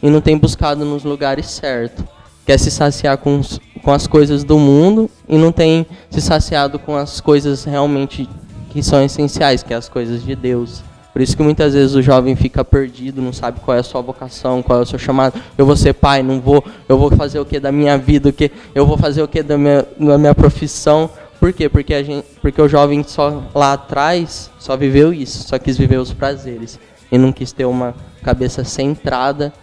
e 0.01 0.09
não 0.09 0.21
tem 0.21 0.37
buscado 0.37 0.85
nos 0.85 1.03
lugares 1.03 1.47
certos. 1.47 2.05
Quer 2.45 2.57
se 2.57 2.71
saciar 2.71 3.17
com, 3.17 3.41
com 3.87 3.93
as 3.93 4.05
coisas 4.05 4.43
do 4.43 4.59
mundo 4.59 5.09
e 5.29 5.37
não 5.37 5.49
tem 5.49 5.87
se 6.09 6.19
saciado 6.19 6.77
com 6.77 6.93
as 6.93 7.21
coisas 7.21 7.63
realmente 7.63 8.27
que 8.69 8.83
são 8.83 9.01
essenciais, 9.01 9.63
que 9.63 9.73
é 9.73 9.77
as 9.77 9.87
coisas 9.87 10.25
de 10.25 10.35
Deus. 10.35 10.83
Por 11.13 11.21
isso 11.21 11.37
que 11.37 11.41
muitas 11.41 11.73
vezes 11.73 11.95
o 11.95 12.01
jovem 12.01 12.35
fica 12.35 12.65
perdido, 12.65 13.21
não 13.21 13.31
sabe 13.31 13.61
qual 13.61 13.77
é 13.77 13.79
a 13.79 13.83
sua 13.83 14.01
vocação, 14.01 14.61
qual 14.61 14.79
é 14.79 14.81
o 14.81 14.85
seu 14.85 14.99
chamado. 14.99 15.41
Eu 15.57 15.65
vou 15.65 15.77
ser 15.77 15.93
pai, 15.93 16.21
não 16.21 16.41
vou. 16.41 16.61
Eu 16.89 16.97
vou 16.97 17.09
fazer 17.11 17.39
o 17.39 17.45
que 17.45 17.61
da 17.61 17.71
minha 17.71 17.97
vida, 17.97 18.27
o 18.27 18.33
que 18.33 18.51
eu 18.75 18.85
vou 18.85 18.97
fazer 18.97 19.23
o 19.23 19.27
que 19.27 19.41
da 19.41 19.57
minha, 19.57 19.85
da 19.97 20.17
minha 20.17 20.35
profissão. 20.35 21.09
Por 21.39 21.53
quê? 21.53 21.69
Porque 21.69 21.93
a 21.93 22.03
gente, 22.03 22.27
porque 22.41 22.61
o 22.61 22.67
jovem 22.67 23.01
só 23.03 23.41
lá 23.55 23.71
atrás 23.71 24.51
só 24.59 24.75
viveu 24.75 25.13
isso, 25.13 25.47
só 25.47 25.57
quis 25.57 25.77
viver 25.77 25.97
os 25.97 26.11
prazeres 26.11 26.77
e 27.09 27.17
não 27.17 27.31
quis 27.31 27.53
ter 27.53 27.63
uma 27.63 27.95
cabeça 28.21 28.65
centrada, 28.65 29.53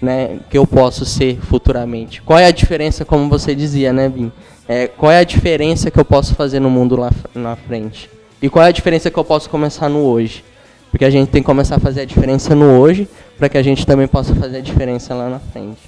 né, 0.00 0.38
que 0.48 0.56
eu 0.56 0.66
posso 0.66 1.04
ser 1.04 1.38
futuramente. 1.40 2.22
Qual 2.22 2.38
é 2.38 2.46
a 2.46 2.50
diferença, 2.50 3.04
como 3.04 3.28
você 3.28 3.54
dizia, 3.54 3.92
né, 3.92 4.08
Bim? 4.08 4.32
É, 4.68 4.86
qual 4.86 5.10
é 5.10 5.18
a 5.18 5.24
diferença 5.24 5.90
que 5.90 5.98
eu 5.98 6.04
posso 6.04 6.34
fazer 6.34 6.60
no 6.60 6.70
mundo 6.70 6.96
lá 6.96 7.10
na 7.34 7.56
frente? 7.56 8.10
E 8.40 8.48
qual 8.48 8.64
é 8.64 8.68
a 8.68 8.72
diferença 8.72 9.10
que 9.10 9.18
eu 9.18 9.24
posso 9.24 9.48
começar 9.48 9.88
no 9.88 10.00
hoje? 10.00 10.44
Porque 10.90 11.04
a 11.04 11.10
gente 11.10 11.28
tem 11.28 11.42
que 11.42 11.46
começar 11.46 11.76
a 11.76 11.80
fazer 11.80 12.02
a 12.02 12.04
diferença 12.04 12.54
no 12.54 12.78
hoje, 12.78 13.08
para 13.36 13.48
que 13.48 13.58
a 13.58 13.62
gente 13.62 13.86
também 13.86 14.06
possa 14.06 14.34
fazer 14.34 14.58
a 14.58 14.60
diferença 14.60 15.14
lá 15.14 15.28
na 15.28 15.38
frente. 15.38 15.78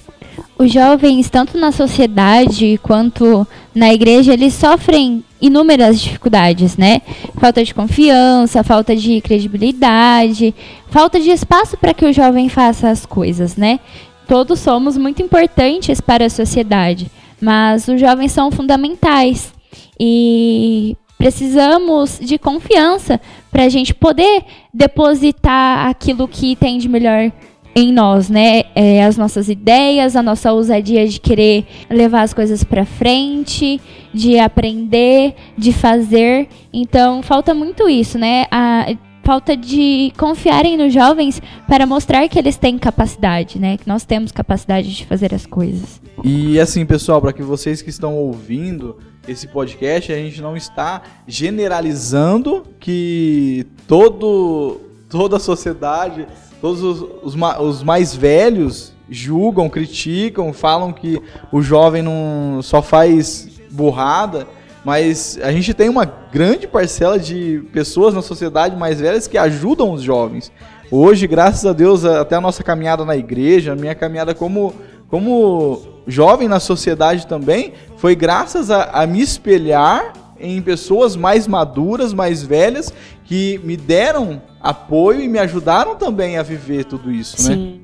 Os 0.57 0.71
jovens, 0.71 1.29
tanto 1.29 1.57
na 1.57 1.71
sociedade 1.71 2.79
quanto 2.83 3.47
na 3.73 3.93
igreja, 3.93 4.33
eles 4.33 4.53
sofrem 4.53 5.23
inúmeras 5.41 5.99
dificuldades, 5.99 6.77
né? 6.77 7.01
Falta 7.39 7.63
de 7.63 7.73
confiança, 7.73 8.63
falta 8.63 8.95
de 8.95 9.19
credibilidade, 9.21 10.53
falta 10.89 11.19
de 11.19 11.31
espaço 11.31 11.75
para 11.77 11.93
que 11.93 12.05
o 12.05 12.13
jovem 12.13 12.47
faça 12.47 12.89
as 12.89 13.05
coisas, 13.05 13.55
né? 13.57 13.79
Todos 14.27 14.59
somos 14.59 14.95
muito 14.97 15.21
importantes 15.21 15.99
para 15.99 16.25
a 16.25 16.29
sociedade, 16.29 17.11
mas 17.41 17.87
os 17.87 17.99
jovens 17.99 18.31
são 18.31 18.51
fundamentais 18.51 19.51
e 19.99 20.95
precisamos 21.17 22.19
de 22.21 22.37
confiança 22.37 23.19
para 23.51 23.63
a 23.63 23.69
gente 23.69 23.93
poder 23.93 24.43
depositar 24.73 25.87
aquilo 25.87 26.27
que 26.27 26.55
tem 26.55 26.77
de 26.77 26.87
melhor 26.87 27.31
em 27.75 27.91
nós, 27.91 28.29
né? 28.29 28.63
É, 28.75 29.03
as 29.03 29.17
nossas 29.17 29.49
ideias, 29.49 30.15
a 30.15 30.23
nossa 30.23 30.51
ousadia 30.51 31.07
de 31.07 31.19
querer 31.19 31.65
levar 31.89 32.21
as 32.21 32.33
coisas 32.33 32.63
para 32.63 32.85
frente, 32.85 33.79
de 34.13 34.37
aprender, 34.39 35.33
de 35.57 35.71
fazer. 35.71 36.47
Então, 36.73 37.21
falta 37.21 37.53
muito 37.53 37.87
isso, 37.87 38.17
né? 38.17 38.45
A 38.51 38.93
falta 39.23 39.55
de 39.55 40.11
confiarem 40.17 40.75
nos 40.75 40.93
jovens 40.93 41.41
para 41.67 41.85
mostrar 41.85 42.27
que 42.27 42.39
eles 42.39 42.57
têm 42.57 42.77
capacidade, 42.77 43.59
né? 43.59 43.77
Que 43.77 43.87
nós 43.87 44.03
temos 44.03 44.31
capacidade 44.31 44.93
de 44.93 45.05
fazer 45.05 45.33
as 45.33 45.45
coisas. 45.45 46.01
E 46.23 46.59
assim, 46.59 46.85
pessoal, 46.85 47.21
para 47.21 47.31
que 47.31 47.43
vocês 47.43 47.81
que 47.81 47.89
estão 47.89 48.15
ouvindo 48.15 48.97
esse 49.27 49.47
podcast, 49.47 50.11
a 50.11 50.15
gente 50.15 50.41
não 50.41 50.57
está 50.57 51.01
generalizando 51.27 52.63
que 52.79 53.67
todo, 53.87 54.81
toda 55.09 55.37
a 55.37 55.39
sociedade, 55.39 56.27
todos 56.59 56.81
os, 56.81 57.01
os, 57.23 57.35
os 57.35 57.83
mais 57.83 58.15
velhos 58.15 58.93
julgam, 59.09 59.69
criticam, 59.69 60.53
falam 60.53 60.91
que 60.93 61.21
o 61.51 61.61
jovem 61.61 62.01
não 62.01 62.61
só 62.63 62.81
faz 62.81 63.49
burrada, 63.69 64.47
mas 64.83 65.37
a 65.43 65.51
gente 65.51 65.73
tem 65.73 65.89
uma 65.89 66.05
grande 66.05 66.67
parcela 66.67 67.19
de 67.19 67.63
pessoas 67.71 68.13
na 68.13 68.21
sociedade 68.21 68.75
mais 68.75 68.99
velhas 68.99 69.27
que 69.27 69.37
ajudam 69.37 69.91
os 69.91 70.01
jovens. 70.01 70.51
Hoje, 70.89 71.27
graças 71.27 71.65
a 71.65 71.71
Deus, 71.71 72.03
até 72.03 72.35
a 72.35 72.41
nossa 72.41 72.63
caminhada 72.63 73.05
na 73.05 73.15
igreja, 73.15 73.73
a 73.73 73.75
minha 73.75 73.95
caminhada 73.95 74.33
como, 74.33 74.73
como 75.11 75.81
jovem 76.07 76.47
na 76.47 76.59
sociedade 76.59 77.27
também, 77.27 77.73
foi 77.97 78.15
graças 78.15 78.71
a, 78.71 78.85
a 78.85 79.05
me 79.05 79.21
espelhar 79.21 80.13
em 80.39 80.59
pessoas 80.61 81.15
mais 81.17 81.47
maduras, 81.47 82.13
mais 82.13 82.41
velhas, 82.41 82.91
que 83.25 83.59
me 83.63 83.77
deram 83.77 84.41
apoio 84.59 85.21
e 85.21 85.27
me 85.27 85.37
ajudaram 85.37 85.95
também 85.95 86.37
a 86.37 86.43
viver 86.43 86.85
tudo 86.85 87.11
isso, 87.11 87.47
né? 87.47 87.55
Sim. 87.55 87.81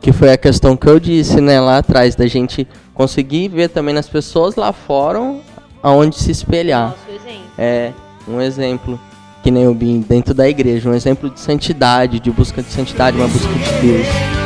Que 0.00 0.10
foi 0.10 0.32
a 0.32 0.38
questão 0.38 0.74
que 0.76 0.86
eu 0.86 0.98
disse, 0.98 1.40
né, 1.40 1.60
lá 1.60 1.78
atrás, 1.78 2.16
da 2.16 2.26
gente 2.26 2.66
conseguir 2.94 3.48
ver 3.48 3.68
também 3.68 3.94
nas 3.94 4.08
pessoas 4.08 4.56
lá 4.56 4.72
fora 4.72 5.36
aonde 5.82 6.16
se 6.16 6.30
espelhar. 6.30 6.96
Nosso 7.08 7.22
exemplo. 7.22 7.42
É 7.58 7.92
um 8.26 8.40
exemplo, 8.40 9.00
que 9.42 9.50
nem 9.50 9.68
o 9.68 9.74
Bim, 9.74 10.00
dentro 10.00 10.32
da 10.32 10.48
igreja, 10.48 10.88
um 10.88 10.94
exemplo 10.94 11.28
de 11.28 11.38
santidade, 11.38 12.18
de 12.18 12.30
busca 12.30 12.62
de 12.62 12.70
santidade, 12.70 13.18
uma 13.18 13.28
busca 13.28 13.52
de 13.52 13.86
Deus. 13.86 14.39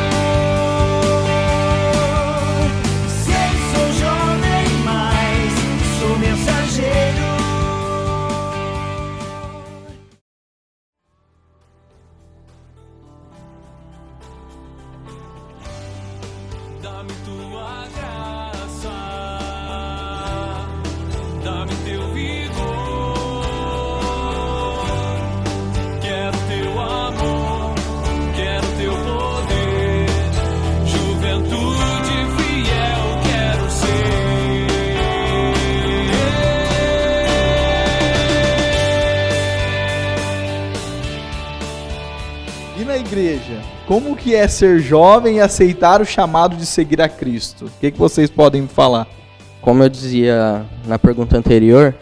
Ser 44.47 44.79
jovem 44.79 45.37
e 45.37 45.41
aceitar 45.41 46.01
o 46.01 46.05
chamado 46.05 46.55
de 46.55 46.65
seguir 46.65 47.01
a 47.01 47.09
Cristo? 47.09 47.65
O 47.65 47.71
que, 47.79 47.91
que 47.91 47.99
vocês 47.99 48.29
podem 48.29 48.63
me 48.63 48.67
falar? 48.67 49.07
Como 49.61 49.83
eu 49.83 49.89
dizia 49.89 50.65
na 50.85 50.99
pergunta 50.99 51.37
anterior, 51.37 51.95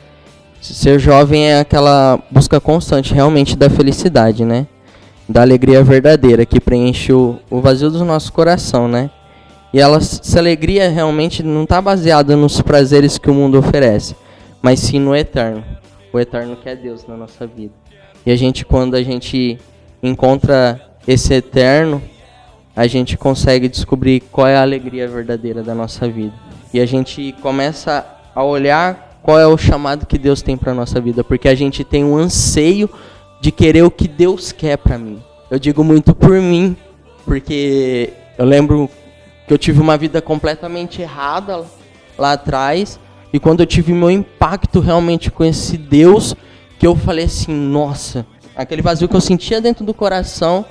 ser 0.62 1.00
jovem 1.00 1.50
é 1.50 1.60
aquela 1.60 2.20
busca 2.32 2.60
constante 2.60 3.14
realmente 3.14 3.58
da 3.58 3.70
felicidade, 3.70 4.46
né? 4.46 4.68
Da 5.28 5.42
alegria 5.42 5.84
verdadeira 5.84 6.46
que 6.46 6.60
preenche 6.60 7.12
o, 7.12 7.40
o 7.50 7.60
vazio 7.60 7.90
do 7.90 8.06
nosso 8.06 8.32
coração, 8.32 8.88
né? 8.88 9.10
E 9.74 9.80
ela, 9.80 9.98
essa 9.98 10.40
alegria 10.40 10.90
realmente 10.90 11.42
não 11.42 11.64
está 11.64 11.82
baseada 11.82 12.36
nos 12.36 12.62
prazeres 12.62 13.18
que 13.18 13.30
o 13.30 13.34
mundo 13.34 13.58
oferece, 13.58 14.16
mas 14.62 14.80
sim 14.80 15.00
no 15.00 15.16
eterno. 15.16 15.64
O 16.14 16.20
eterno 16.20 16.56
que 16.56 16.70
é 16.70 16.76
Deus 16.76 17.06
na 17.08 17.18
nossa 17.18 17.48
vida. 17.48 17.74
E 18.26 18.32
a 18.32 18.36
gente, 18.36 18.64
quando 18.64 18.96
a 18.96 19.02
gente 19.02 19.58
encontra 20.02 20.80
esse 21.08 21.34
eterno, 21.34 22.02
a 22.76 22.88
gente 22.88 23.18
consegue 23.18 23.68
descobrir 23.68 24.22
qual 24.32 24.48
é 24.48 24.58
a 24.58 24.62
alegria 24.62 25.08
verdadeira 25.08 25.62
da 25.62 25.76
nossa 25.76 26.08
vida. 26.08 26.34
E 26.74 26.80
a 26.80 26.86
gente 26.86 27.36
começa 27.42 28.06
a 28.34 28.44
olhar 28.44 29.20
qual 29.22 29.40
é 29.40 29.46
o 29.46 29.58
chamado 29.58 30.06
que 30.06 30.18
Deus 30.18 30.42
tem 30.42 30.58
para 30.58 30.74
nossa 30.74 31.00
vida, 31.00 31.24
porque 31.24 31.48
a 31.48 31.56
gente 31.56 31.84
tem 31.84 32.04
um 32.04 32.18
anseio 32.18 32.90
de 33.40 33.52
querer 33.52 33.84
o 33.84 33.92
que 33.92 34.08
Deus 34.08 34.52
quer 34.52 34.78
para 34.78 34.98
mim. 34.98 35.22
Eu 35.52 35.60
digo 35.60 35.84
muito 35.84 36.16
por 36.16 36.32
mim, 36.42 36.76
porque 37.26 38.12
eu 38.38 38.46
lembro 38.46 38.90
que 39.48 39.54
eu 39.54 39.58
tive 39.58 39.80
uma 39.80 39.98
vida 39.98 40.22
completamente 40.22 41.02
errada 41.02 41.64
lá 42.18 42.34
atrás, 42.34 43.00
e 43.32 43.40
quando 43.40 43.60
eu 43.60 43.66
tive 43.66 43.94
meu 43.94 44.10
impacto 44.10 44.80
realmente 44.80 45.30
com 45.30 45.44
esse 45.44 45.78
Deus, 45.78 46.36
que 46.80 46.88
eu 46.88 46.96
falei 46.96 47.26
assim, 47.26 47.54
nossa, 47.54 48.26
aquele 48.56 48.82
vazio 48.82 49.08
que 49.08 49.16
eu 49.16 49.22
sentia 49.22 49.62
dentro 49.62 49.86
do 49.86 49.94
coração 49.94 50.66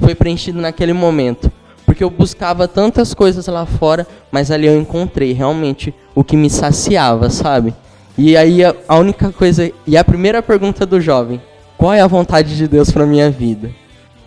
foi 0.00 0.14
preenchido 0.14 0.60
naquele 0.60 0.92
momento. 0.92 1.50
Porque 1.84 2.02
eu 2.02 2.10
buscava 2.10 2.66
tantas 2.66 3.14
coisas 3.14 3.46
lá 3.46 3.64
fora, 3.64 4.06
mas 4.30 4.50
ali 4.50 4.66
eu 4.66 4.78
encontrei 4.78 5.32
realmente 5.32 5.94
o 6.14 6.24
que 6.24 6.36
me 6.36 6.50
saciava, 6.50 7.30
sabe? 7.30 7.72
E 8.18 8.36
aí 8.36 8.64
a, 8.64 8.96
única 8.96 9.30
coisa, 9.30 9.70
e 9.86 9.96
a 9.96 10.02
primeira 10.02 10.42
pergunta 10.42 10.86
do 10.86 11.00
jovem, 11.00 11.40
qual 11.76 11.92
é 11.92 12.00
a 12.00 12.06
vontade 12.06 12.56
de 12.56 12.66
Deus 12.66 12.90
para 12.90 13.06
minha 13.06 13.30
vida? 13.30 13.70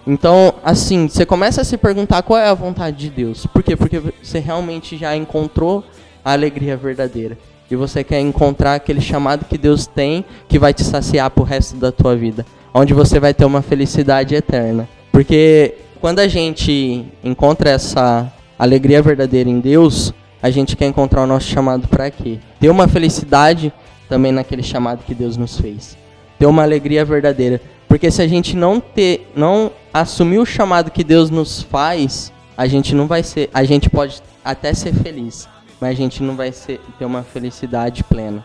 Então, 0.05 0.53
assim, 0.63 1.07
você 1.07 1.25
começa 1.25 1.61
a 1.61 1.63
se 1.63 1.77
perguntar 1.77 2.21
qual 2.23 2.39
é 2.39 2.47
a 2.47 2.53
vontade 2.53 2.97
de 2.97 3.09
Deus. 3.09 3.45
Por 3.45 3.61
quê? 3.61 3.75
Porque 3.75 4.01
você 4.23 4.39
realmente 4.39 4.97
já 4.97 5.15
encontrou 5.15 5.83
a 6.23 6.31
alegria 6.31 6.77
verdadeira. 6.77 7.37
E 7.69 7.75
você 7.75 8.03
quer 8.03 8.19
encontrar 8.19 8.75
aquele 8.75 9.01
chamado 9.01 9.45
que 9.45 9.57
Deus 9.57 9.85
tem 9.85 10.25
que 10.47 10.57
vai 10.57 10.73
te 10.73 10.83
saciar 10.83 11.29
pro 11.29 11.43
resto 11.43 11.75
da 11.75 11.91
tua 11.91 12.15
vida. 12.15 12.45
Onde 12.73 12.93
você 12.93 13.19
vai 13.19 13.33
ter 13.33 13.45
uma 13.45 13.61
felicidade 13.61 14.33
eterna. 14.33 14.87
Porque 15.11 15.75
quando 15.99 16.19
a 16.19 16.27
gente 16.27 17.05
encontra 17.23 17.71
essa 17.71 18.31
alegria 18.57 19.01
verdadeira 19.01 19.49
em 19.49 19.59
Deus, 19.59 20.13
a 20.41 20.49
gente 20.49 20.75
quer 20.75 20.85
encontrar 20.85 21.23
o 21.23 21.27
nosso 21.27 21.47
chamado 21.47 21.87
para 21.87 22.09
quê? 22.09 22.39
Ter 22.59 22.69
uma 22.69 22.87
felicidade 22.87 23.73
também 24.07 24.31
naquele 24.31 24.63
chamado 24.63 25.03
que 25.03 25.13
Deus 25.13 25.37
nos 25.37 25.59
fez. 25.59 25.97
Ter 26.37 26.45
uma 26.45 26.63
alegria 26.63 27.03
verdadeira. 27.03 27.61
Porque 27.87 28.09
se 28.11 28.21
a 28.21 28.27
gente 28.27 28.55
não 28.55 28.79
ter, 28.79 29.31
não 29.35 29.71
assumir 29.93 30.39
o 30.39 30.45
chamado 30.45 30.91
que 30.91 31.03
Deus 31.03 31.29
nos 31.29 31.61
faz, 31.63 32.31
a 32.55 32.67
gente 32.67 32.93
não 32.93 33.07
vai 33.07 33.23
ser, 33.23 33.49
a 33.53 33.63
gente 33.63 33.89
pode 33.89 34.21
até 34.43 34.73
ser 34.73 34.93
feliz, 34.93 35.49
mas 35.81 35.91
a 35.91 35.93
gente 35.93 36.21
não 36.21 36.35
vai 36.35 36.51
ser, 36.51 36.79
ter 36.97 37.05
uma 37.05 37.23
felicidade 37.23 38.03
plena. 38.03 38.43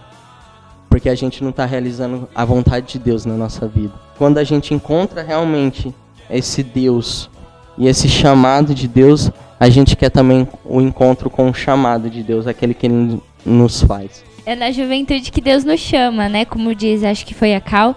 Porque 0.88 1.08
a 1.08 1.14
gente 1.14 1.42
não 1.42 1.50
está 1.50 1.64
realizando 1.64 2.28
a 2.34 2.44
vontade 2.44 2.92
de 2.92 2.98
Deus 2.98 3.26
na 3.26 3.34
nossa 3.34 3.66
vida. 3.66 3.92
Quando 4.16 4.38
a 4.38 4.44
gente 4.44 4.72
encontra 4.72 5.22
realmente 5.22 5.94
esse 6.30 6.62
Deus 6.62 7.30
e 7.76 7.86
esse 7.86 8.08
chamado 8.08 8.74
de 8.74 8.86
Deus, 8.86 9.30
a 9.58 9.68
gente 9.68 9.96
quer 9.96 10.10
também 10.10 10.46
o 10.64 10.80
encontro 10.80 11.28
com 11.28 11.50
o 11.50 11.54
chamado 11.54 12.08
de 12.08 12.22
Deus, 12.22 12.46
aquele 12.46 12.74
que 12.74 12.86
ele 12.86 13.20
nos 13.44 13.82
faz. 13.82 14.24
É 14.46 14.54
na 14.54 14.70
juventude 14.70 15.30
que 15.30 15.40
Deus 15.40 15.64
nos 15.64 15.80
chama, 15.80 16.28
né? 16.28 16.44
Como 16.44 16.74
diz, 16.74 17.02
acho 17.02 17.24
que 17.24 17.34
foi 17.34 17.54
a 17.54 17.60
Cal, 17.60 17.96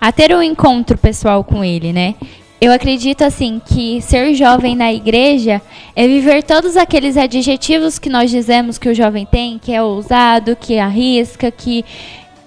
a 0.00 0.12
ter 0.12 0.34
um 0.34 0.42
encontro 0.42 0.98
pessoal 0.98 1.42
com 1.42 1.64
Ele, 1.64 1.92
né? 1.92 2.14
Eu 2.60 2.72
acredito 2.72 3.22
assim 3.22 3.60
que 3.64 4.00
ser 4.00 4.32
jovem 4.34 4.74
na 4.74 4.90
igreja 4.90 5.60
é 5.94 6.06
viver 6.06 6.42
todos 6.42 6.74
aqueles 6.76 7.16
adjetivos 7.16 7.98
que 7.98 8.08
nós 8.08 8.30
dizemos 8.30 8.78
que 8.78 8.88
o 8.88 8.94
jovem 8.94 9.26
tem, 9.26 9.58
que 9.58 9.72
é 9.72 9.82
ousado, 9.82 10.56
que 10.56 10.78
arrisca, 10.78 11.50
que 11.50 11.84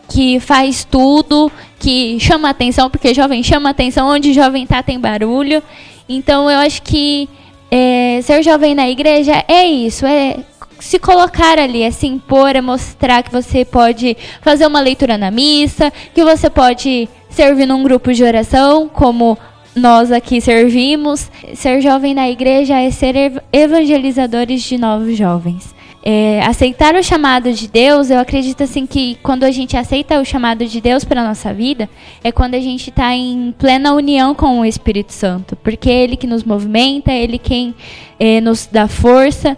que 0.10 0.40
faz 0.40 0.84
tudo, 0.84 1.52
que 1.80 2.20
chama 2.20 2.50
atenção, 2.50 2.90
porque 2.90 3.14
jovem 3.14 3.44
chama 3.44 3.70
atenção, 3.70 4.08
onde 4.08 4.34
jovem 4.34 4.66
tá 4.66 4.82
tem 4.84 5.00
barulho. 5.00 5.62
Então 6.08 6.50
eu 6.50 6.60
acho 6.60 6.82
que 6.82 7.30
é, 7.72 8.20
ser 8.24 8.42
jovem 8.44 8.74
na 8.74 8.90
igreja 8.90 9.44
é 9.48 9.66
isso, 9.66 10.06
é 10.06 10.40
se 10.80 10.98
colocar 10.98 11.60
ali, 11.60 11.84
é 11.84 11.92
se 11.92 12.08
impor, 12.08 12.56
é 12.56 12.62
mostrar 12.62 13.22
que 13.22 13.32
você 13.32 13.64
pode 13.64 14.18
fazer 14.42 14.66
uma 14.66 14.80
leitura 14.80 15.18
na 15.18 15.30
missa, 15.30 15.92
que 16.14 16.24
você 16.24 16.50
pode 16.50 17.08
servir 17.30 17.66
num 17.66 17.84
grupo 17.84 18.14
de 18.14 18.24
oração, 18.24 18.90
como 18.90 19.38
nós 19.76 20.12
aqui 20.12 20.42
servimos. 20.42 21.30
Ser 21.54 21.82
jovem 21.82 22.14
na 22.14 22.30
igreja 22.30 22.80
é 22.80 22.90
ser 22.90 23.16
ev- 23.16 23.40
evangelizadores 23.52 24.64
de 24.64 24.78
novos 24.78 25.16
jovens. 25.18 25.76
É, 26.02 26.42
aceitar 26.44 26.96
o 26.96 27.04
chamado 27.04 27.52
de 27.52 27.68
Deus, 27.68 28.10
eu 28.10 28.20
acredito 28.20 28.64
assim 28.64 28.86
que 28.86 29.16
quando 29.22 29.44
a 29.44 29.52
gente 29.52 29.76
aceita 29.76 30.20
o 30.20 30.26
chamado 30.26 30.66
de 30.66 30.80
Deus 30.80 31.04
para 31.04 31.24
nossa 31.24 31.54
vida, 31.54 31.90
é 32.24 32.32
quando 32.32 32.56
a 32.56 32.60
gente 32.60 32.90
está 32.90 33.14
em 33.14 33.54
plena 33.58 33.94
união 33.94 34.34
com 34.34 34.62
o 34.62 34.66
Espírito 34.66 35.12
Santo, 35.12 35.56
porque 35.58 35.90
é 35.90 36.04
Ele 36.04 36.16
que 36.16 36.26
nos 36.26 36.44
movimenta, 36.44 37.12
é 37.12 37.22
Ele 37.22 37.38
quem 37.38 37.76
é, 38.18 38.40
nos 38.40 38.66
dá 38.66 38.88
força. 38.88 39.58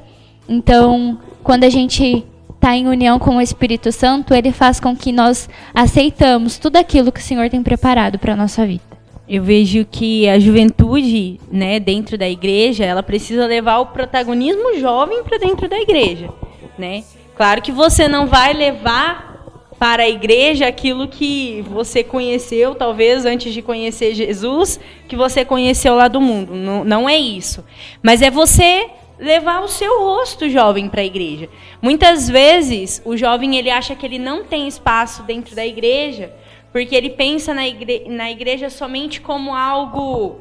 Então, 0.50 1.20
quando 1.44 1.64
a 1.64 1.70
gente 1.70 2.26
está 2.50 2.76
em 2.76 2.88
união 2.88 3.20
com 3.20 3.38
o 3.38 3.42
Espírito 3.42 3.92
Santo, 3.92 4.34
Ele 4.34 4.52
faz 4.52 4.80
com 4.80 4.96
que 4.96 5.12
nós 5.12 5.48
aceitamos 5.74 6.58
tudo 6.58 6.78
aquilo 6.78 7.12
que 7.12 7.20
o 7.20 7.24
Senhor 7.24 7.50
tem 7.50 7.62
preparado 7.62 8.18
para 8.18 8.36
nossa 8.36 8.66
vida. 8.66 9.01
Eu 9.34 9.42
vejo 9.42 9.88
que 9.90 10.28
a 10.28 10.38
juventude, 10.38 11.40
né, 11.50 11.80
dentro 11.80 12.18
da 12.18 12.28
igreja, 12.28 12.84
ela 12.84 13.02
precisa 13.02 13.46
levar 13.46 13.80
o 13.80 13.86
protagonismo 13.86 14.78
jovem 14.78 15.24
para 15.24 15.38
dentro 15.38 15.70
da 15.70 15.80
igreja, 15.80 16.30
né? 16.78 17.06
Claro 17.34 17.62
que 17.62 17.72
você 17.72 18.10
não 18.10 18.28
vai 18.28 18.52
levar 18.52 19.42
para 19.80 20.04
a 20.04 20.10
igreja 20.10 20.68
aquilo 20.68 21.08
que 21.08 21.64
você 21.70 22.04
conheceu, 22.04 22.76
talvez 22.76 23.26
antes 23.26 23.54
de 23.54 23.62
conhecer 23.62 24.14
Jesus, 24.14 24.78
que 25.08 25.16
você 25.16 25.46
conheceu 25.46 25.96
lá 25.96 26.10
do 26.10 26.20
mundo. 26.20 26.54
Não, 26.54 26.84
não 26.84 27.08
é 27.08 27.18
isso. 27.18 27.64
Mas 28.04 28.22
é 28.22 28.30
você 28.30 28.90
levar 29.18 29.62
o 29.62 29.68
seu 29.70 30.02
rosto 30.02 30.50
jovem 30.50 30.90
para 30.90 31.00
a 31.00 31.06
igreja. 31.06 31.48
Muitas 31.82 32.28
vezes 32.30 33.02
o 33.06 33.16
jovem 33.16 33.56
ele 33.56 33.70
acha 33.70 33.96
que 33.96 34.06
ele 34.06 34.20
não 34.20 34.44
tem 34.44 34.68
espaço 34.68 35.24
dentro 35.24 35.56
da 35.56 35.66
igreja 35.66 36.34
porque 36.72 36.96
ele 36.96 37.10
pensa 37.10 37.54
na, 37.54 37.68
igre 37.68 38.06
na 38.08 38.32
igreja 38.32 38.70
somente 38.70 39.20
como 39.22 39.54
algo, 39.56 40.40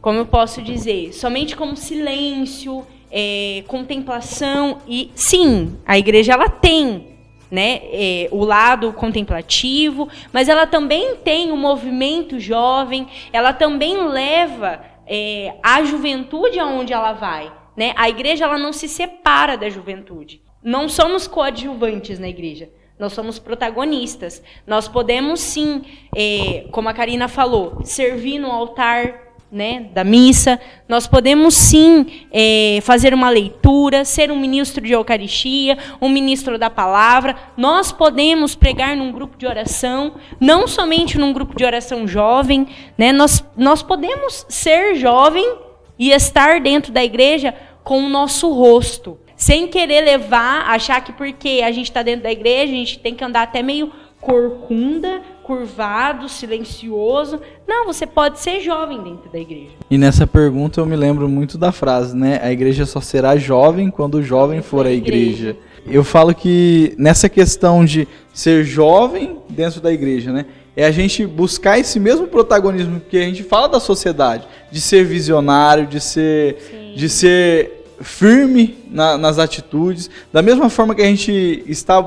como 0.00 0.18
eu 0.18 0.26
posso 0.26 0.62
dizer, 0.62 1.12
somente 1.12 1.56
como 1.56 1.76
silêncio, 1.76 2.86
é, 3.10 3.64
contemplação 3.66 4.78
e 4.86 5.10
sim, 5.14 5.76
a 5.84 5.98
igreja 5.98 6.32
ela 6.34 6.48
tem 6.48 7.08
né, 7.50 7.80
é, 7.92 8.28
o 8.30 8.44
lado 8.44 8.92
contemplativo, 8.92 10.08
mas 10.32 10.48
ela 10.48 10.66
também 10.66 11.16
tem 11.16 11.50
o 11.50 11.56
movimento 11.56 12.38
jovem, 12.38 13.08
ela 13.32 13.52
também 13.52 14.06
leva 14.06 14.80
é, 15.06 15.54
a 15.62 15.82
juventude 15.82 16.60
aonde 16.60 16.92
ela 16.92 17.12
vai. 17.12 17.52
Né? 17.76 17.92
A 17.96 18.08
igreja 18.08 18.44
ela 18.44 18.58
não 18.58 18.72
se 18.72 18.88
separa 18.88 19.56
da 19.56 19.68
juventude. 19.68 20.40
Não 20.62 20.88
somos 20.88 21.26
coadjuvantes 21.26 22.18
na 22.18 22.28
igreja. 22.28 22.70
Nós 23.00 23.14
somos 23.14 23.38
protagonistas. 23.38 24.42
Nós 24.66 24.86
podemos 24.86 25.40
sim, 25.40 25.80
é, 26.14 26.66
como 26.70 26.86
a 26.86 26.92
Karina 26.92 27.28
falou, 27.28 27.80
servir 27.82 28.38
no 28.38 28.52
altar 28.52 29.30
né, 29.50 29.88
da 29.94 30.04
missa. 30.04 30.60
Nós 30.86 31.06
podemos 31.06 31.54
sim 31.54 32.26
é, 32.30 32.78
fazer 32.82 33.14
uma 33.14 33.30
leitura, 33.30 34.04
ser 34.04 34.30
um 34.30 34.38
ministro 34.38 34.84
de 34.84 34.92
Eucaristia, 34.92 35.78
um 35.98 36.10
ministro 36.10 36.58
da 36.58 36.68
palavra. 36.68 37.34
Nós 37.56 37.90
podemos 37.90 38.54
pregar 38.54 38.94
num 38.94 39.10
grupo 39.10 39.38
de 39.38 39.46
oração, 39.46 40.16
não 40.38 40.68
somente 40.68 41.16
num 41.16 41.32
grupo 41.32 41.56
de 41.56 41.64
oração 41.64 42.06
jovem. 42.06 42.68
Né, 42.98 43.12
nós, 43.12 43.42
nós 43.56 43.82
podemos 43.82 44.44
ser 44.46 44.94
jovem 44.96 45.56
e 45.98 46.10
estar 46.10 46.60
dentro 46.60 46.92
da 46.92 47.02
igreja 47.02 47.54
com 47.82 48.04
o 48.04 48.10
nosso 48.10 48.52
rosto 48.52 49.18
sem 49.40 49.68
querer 49.68 50.02
levar, 50.02 50.68
achar 50.68 51.02
que 51.02 51.14
porque 51.14 51.62
a 51.64 51.72
gente 51.72 51.86
está 51.86 52.02
dentro 52.02 52.24
da 52.24 52.30
igreja, 52.30 52.70
a 52.74 52.76
gente 52.76 52.98
tem 52.98 53.14
que 53.14 53.24
andar 53.24 53.40
até 53.40 53.62
meio 53.62 53.90
corcunda, 54.20 55.22
curvado, 55.42 56.28
silencioso. 56.28 57.40
Não, 57.66 57.86
você 57.86 58.06
pode 58.06 58.38
ser 58.38 58.60
jovem 58.60 59.02
dentro 59.02 59.32
da 59.32 59.38
igreja. 59.38 59.70
E 59.90 59.96
nessa 59.96 60.26
pergunta 60.26 60.78
eu 60.78 60.84
me 60.84 60.94
lembro 60.94 61.26
muito 61.26 61.56
da 61.56 61.72
frase, 61.72 62.14
né? 62.14 62.38
A 62.42 62.52
igreja 62.52 62.84
só 62.84 63.00
será 63.00 63.34
jovem 63.38 63.90
quando 63.90 64.16
o 64.16 64.22
jovem 64.22 64.60
for 64.60 64.84
a 64.84 64.92
igreja. 64.92 65.56
Eu 65.86 66.04
falo 66.04 66.34
que 66.34 66.94
nessa 66.98 67.26
questão 67.26 67.82
de 67.82 68.06
ser 68.34 68.62
jovem 68.62 69.38
dentro 69.48 69.80
da 69.80 69.90
igreja, 69.90 70.30
né? 70.30 70.44
É 70.76 70.84
a 70.84 70.90
gente 70.90 71.26
buscar 71.26 71.78
esse 71.78 71.98
mesmo 71.98 72.26
protagonismo 72.26 73.00
que 73.00 73.16
a 73.16 73.22
gente 73.22 73.42
fala 73.42 73.70
da 73.70 73.80
sociedade, 73.80 74.46
de 74.70 74.82
ser 74.82 75.02
visionário, 75.06 75.86
de 75.86 75.98
ser, 75.98 76.92
de 76.94 77.08
ser 77.08 77.79
firme 78.00 78.78
na, 78.90 79.16
nas 79.18 79.38
atitudes, 79.38 80.10
da 80.32 80.42
mesma 80.42 80.68
forma 80.68 80.94
que 80.94 81.02
a 81.02 81.06
gente 81.06 81.62
está 81.66 82.02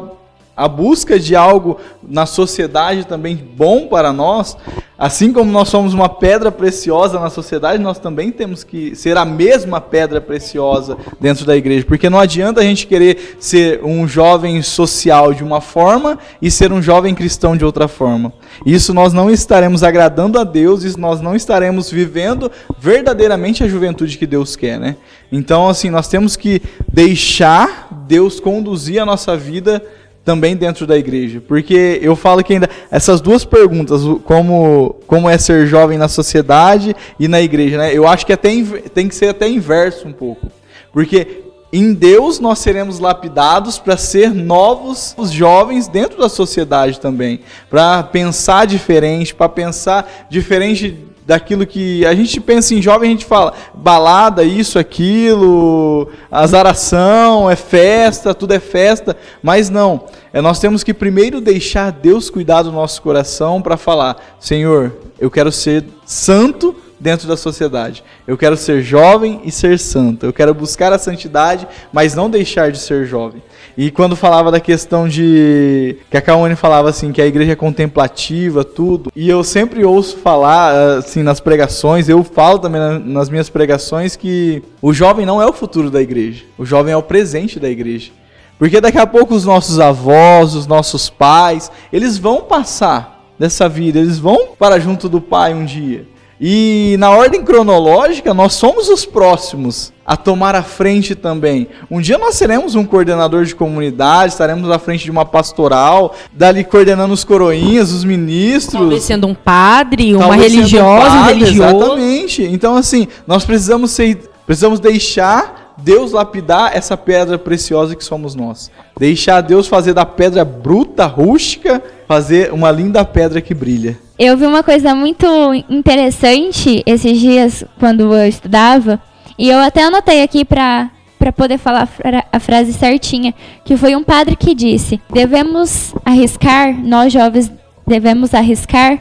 à 0.56 0.68
busca 0.68 1.20
de 1.20 1.36
algo 1.36 1.80
na 2.08 2.26
sociedade 2.26 3.06
também 3.06 3.36
bom 3.36 3.88
para 3.88 4.14
nós, 4.14 4.56
assim 4.98 5.34
como 5.34 5.52
nós 5.52 5.68
somos 5.68 5.94
uma 5.94 6.08
pedra 6.08 6.52
preciosa 6.52 7.20
na 7.20 7.30
sociedade, 7.30 7.82
nós 7.82 7.98
também 7.98 8.32
temos 8.32 8.64
que 8.64 8.96
ser 8.96 9.18
a 9.18 9.26
mesma 9.26 9.82
pedra 9.82 10.22
preciosa 10.22 10.96
dentro 11.20 11.46
da 11.46 11.58
igreja, 11.58 11.86
porque 11.86 12.10
não 12.10 12.20
adianta 12.20 12.62
a 12.62 12.64
gente 12.64 12.86
querer 12.86 13.38
ser 13.40 13.84
um 13.84 14.08
jovem 14.08 14.62
social 14.62 15.34
de 15.34 15.44
uma 15.44 15.60
forma 15.60 16.20
e 16.42 16.52
ser 16.52 16.72
um 16.72 16.82
jovem 16.82 17.16
cristão 17.16 17.58
de 17.58 17.66
outra 17.66 17.88
forma. 17.88 18.32
Isso 18.66 18.94
nós 18.94 19.12
não 19.12 19.32
estaremos 19.32 19.84
agradando 19.84 20.40
a 20.40 20.44
Deus, 20.44 20.84
isso 20.84 21.00
nós 21.00 21.20
não 21.20 21.36
estaremos 21.36 21.90
vivendo 21.90 22.52
verdadeiramente 22.80 23.64
a 23.64 23.68
juventude 23.68 24.18
que 24.18 24.28
Deus 24.28 24.56
quer, 24.56 24.80
né? 24.80 24.98
Então, 25.32 25.68
assim, 25.68 25.90
nós 25.90 26.08
temos 26.08 26.36
que 26.36 26.62
deixar 26.88 27.88
Deus 28.08 28.40
conduzir 28.40 29.02
a 29.02 29.06
nossa 29.06 29.36
vida 29.36 29.84
também 30.24 30.56
dentro 30.56 30.88
da 30.88 30.98
igreja? 30.98 31.42
Porque 31.46 32.00
eu 32.02 32.16
falo 32.16 32.44
que 32.44 32.54
ainda 32.54 32.70
essas 32.90 33.20
duas 33.22 33.44
perguntas, 33.44 34.02
como, 34.24 34.96
como 35.06 35.30
é 35.30 35.38
ser 35.38 35.68
jovem 35.68 35.98
na 35.98 36.08
sociedade 36.08 36.96
e 37.20 37.28
na 37.28 37.42
igreja, 37.42 37.78
né? 37.78 37.96
Eu 37.96 38.08
acho 38.08 38.26
que 38.26 38.34
até 38.34 38.54
inver- 38.54 38.90
tem 38.90 39.08
que 39.08 39.16
ser 39.16 39.30
até 39.30 39.48
inverso 39.48 40.08
um 40.08 40.14
pouco. 40.14 40.48
Porque 40.92 41.44
em 41.72 41.92
Deus 41.94 42.40
nós 42.40 42.60
seremos 42.60 43.00
lapidados 43.00 43.80
para 43.80 43.98
ser 43.98 44.32
novos 44.32 45.16
os 45.18 45.32
jovens 45.32 45.88
dentro 45.88 46.20
da 46.20 46.30
sociedade 46.30 47.00
também, 47.00 47.40
para 47.70 48.04
pensar 48.04 48.68
diferente, 48.68 49.34
para 49.34 49.50
pensar 49.50 50.28
diferente 50.30 50.96
daquilo 51.26 51.66
que 51.66 52.06
a 52.06 52.14
gente 52.14 52.40
pensa 52.40 52.76
em 52.76 52.82
jovem, 52.82 53.10
a 53.10 53.12
gente 53.12 53.26
fala 53.26 53.54
balada, 53.74 54.44
isso, 54.44 54.78
aquilo, 54.78 56.10
azaração, 56.32 57.50
é 57.50 57.56
festa, 57.56 58.34
tudo 58.34 58.54
é 58.54 58.60
festa, 58.60 59.16
mas 59.42 59.70
não. 59.70 60.06
É, 60.32 60.42
nós 60.42 60.60
temos 60.60 60.84
que 60.84 60.94
primeiro 60.94 61.40
deixar 61.40 61.92
Deus 61.92 62.30
cuidar 62.30 62.64
do 62.64 62.72
nosso 62.72 63.02
coração 63.02 63.62
para 63.62 63.78
falar: 63.78 64.18
Senhor, 64.40 64.94
eu 65.20 65.32
quero 65.32 65.52
ser 65.52 65.86
santo 66.06 66.76
dentro 67.00 67.28
da 67.28 67.36
sociedade. 67.36 68.04
Eu 68.26 68.38
quero 68.38 68.56
ser 68.56 68.82
jovem 68.82 69.42
e 69.44 69.52
ser 69.52 69.78
santo. 69.78 70.26
Eu 70.26 70.34
quero 70.34 70.54
buscar 70.54 70.94
a 70.94 70.98
santidade, 70.98 71.68
mas 71.92 72.16
não 72.16 72.30
deixar 72.30 72.72
de 72.72 72.80
ser 72.80 73.06
jovem. 73.06 73.44
E 73.78 73.90
quando 73.90 74.16
falava 74.16 74.52
da 74.52 74.60
questão 74.60 75.08
de. 75.08 75.98
que 76.10 76.18
a 76.18 76.22
Kawane 76.22 76.56
falava 76.56 76.90
assim, 76.90 77.12
que 77.12 77.22
a 77.22 77.26
igreja 77.26 77.54
é 77.54 77.56
contemplativa, 77.56 78.64
tudo. 78.64 79.12
E 79.16 79.28
eu 79.30 79.44
sempre 79.44 79.84
ouço 79.84 80.18
falar, 80.18 80.98
assim, 80.98 81.24
nas 81.24 81.40
pregações, 81.40 82.08
eu 82.08 82.24
falo 82.24 82.60
também 82.60 82.80
na- 82.80 83.00
nas 83.00 83.30
minhas 83.30 83.50
pregações 83.50 84.16
que 84.16 84.62
o 84.82 84.94
jovem 84.94 85.26
não 85.26 85.42
é 85.42 85.48
o 85.48 85.54
futuro 85.54 85.90
da 85.90 86.02
igreja. 86.02 86.44
O 86.58 86.66
jovem 86.66 86.94
é 86.94 86.98
o 86.98 87.02
presente 87.04 87.60
da 87.60 87.70
igreja. 87.70 88.12
Porque 88.60 88.80
daqui 88.80 88.98
a 89.00 89.08
pouco 89.08 89.34
os 89.34 89.44
nossos 89.46 89.80
avós, 89.80 90.54
os 90.54 90.68
nossos 90.68 91.10
pais, 91.10 91.72
eles 91.92 92.18
vão 92.18 92.42
passar 92.42 93.26
dessa 93.38 93.68
vida, 93.68 94.00
eles 94.00 94.20
vão 94.20 94.50
para 94.58 94.80
junto 94.80 95.10
do 95.10 95.20
pai 95.20 95.54
um 95.54 95.66
dia. 95.66 96.06
E 96.46 96.98
na 97.00 97.10
ordem 97.10 97.42
cronológica, 97.42 98.34
nós 98.34 98.52
somos 98.56 98.90
os 98.90 99.06
próximos 99.06 99.94
a 100.06 100.18
tomar 100.18 100.56
a 100.56 100.62
frente 100.62 101.16
também. 101.16 101.70
Um 101.90 102.02
dia 102.02 102.18
nós 102.18 102.36
seremos 102.36 102.76
um 102.76 102.84
coordenador 102.84 103.46
de 103.46 103.56
comunidade, 103.56 104.34
estaremos 104.34 104.70
à 104.70 104.78
frente 104.78 105.06
de 105.06 105.10
uma 105.10 105.24
pastoral, 105.24 106.14
dali 106.34 106.66
coordenando 106.66 107.14
os 107.14 107.24
coroinhas, 107.24 107.94
os 107.94 108.04
ministros. 108.04 108.82
Talvez 108.82 109.04
sendo 109.04 109.26
um 109.26 109.34
padre, 109.34 110.14
uma 110.14 110.36
religiosa, 110.36 111.06
um 111.06 111.18
padre, 111.18 111.34
religioso. 111.34 111.78
Exatamente. 111.78 112.44
Então, 112.44 112.76
assim, 112.76 113.08
nós 113.26 113.46
precisamos 113.46 113.92
ser, 113.92 114.30
precisamos 114.46 114.82
deixar 114.82 115.74
Deus 115.78 116.12
lapidar 116.12 116.76
essa 116.76 116.98
pedra 116.98 117.38
preciosa 117.38 117.96
que 117.96 118.04
somos 118.04 118.36
nós. 118.36 118.70
Deixar 119.00 119.40
Deus 119.40 119.66
fazer 119.66 119.94
da 119.94 120.06
pedra 120.06 120.44
bruta, 120.44 121.06
rústica, 121.06 121.82
fazer 122.06 122.52
uma 122.52 122.70
linda 122.70 123.06
pedra 123.06 123.40
que 123.40 123.54
brilha. 123.54 123.98
Eu 124.18 124.38
vi 124.38 124.46
uma 124.46 124.62
coisa 124.64 124.94
muito 124.94 125.26
interessante 125.70 126.84
esses 126.86 127.20
dias 127.20 127.64
quando 127.80 128.14
eu 128.14 128.28
estudava, 128.28 129.02
e 129.38 129.50
eu 129.50 129.58
até 129.60 129.84
anotei 129.84 130.22
aqui 130.24 130.46
para 130.46 130.90
para 131.18 131.32
poder 131.32 131.58
falar 131.58 131.84
a 131.84 131.86
fra- 131.86 132.26
a 132.34 132.40
frase 132.40 132.74
certinha, 132.74 133.34
que 133.64 133.78
foi 133.78 133.96
um 133.96 134.04
padre 134.04 134.36
que 134.36 134.54
disse: 134.54 135.00
"Devemos 135.12 135.94
arriscar, 136.04 136.78
nós 136.78 137.14
jovens 137.14 137.50
devemos 137.88 138.34
arriscar, 138.34 139.00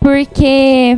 porque 0.00 0.96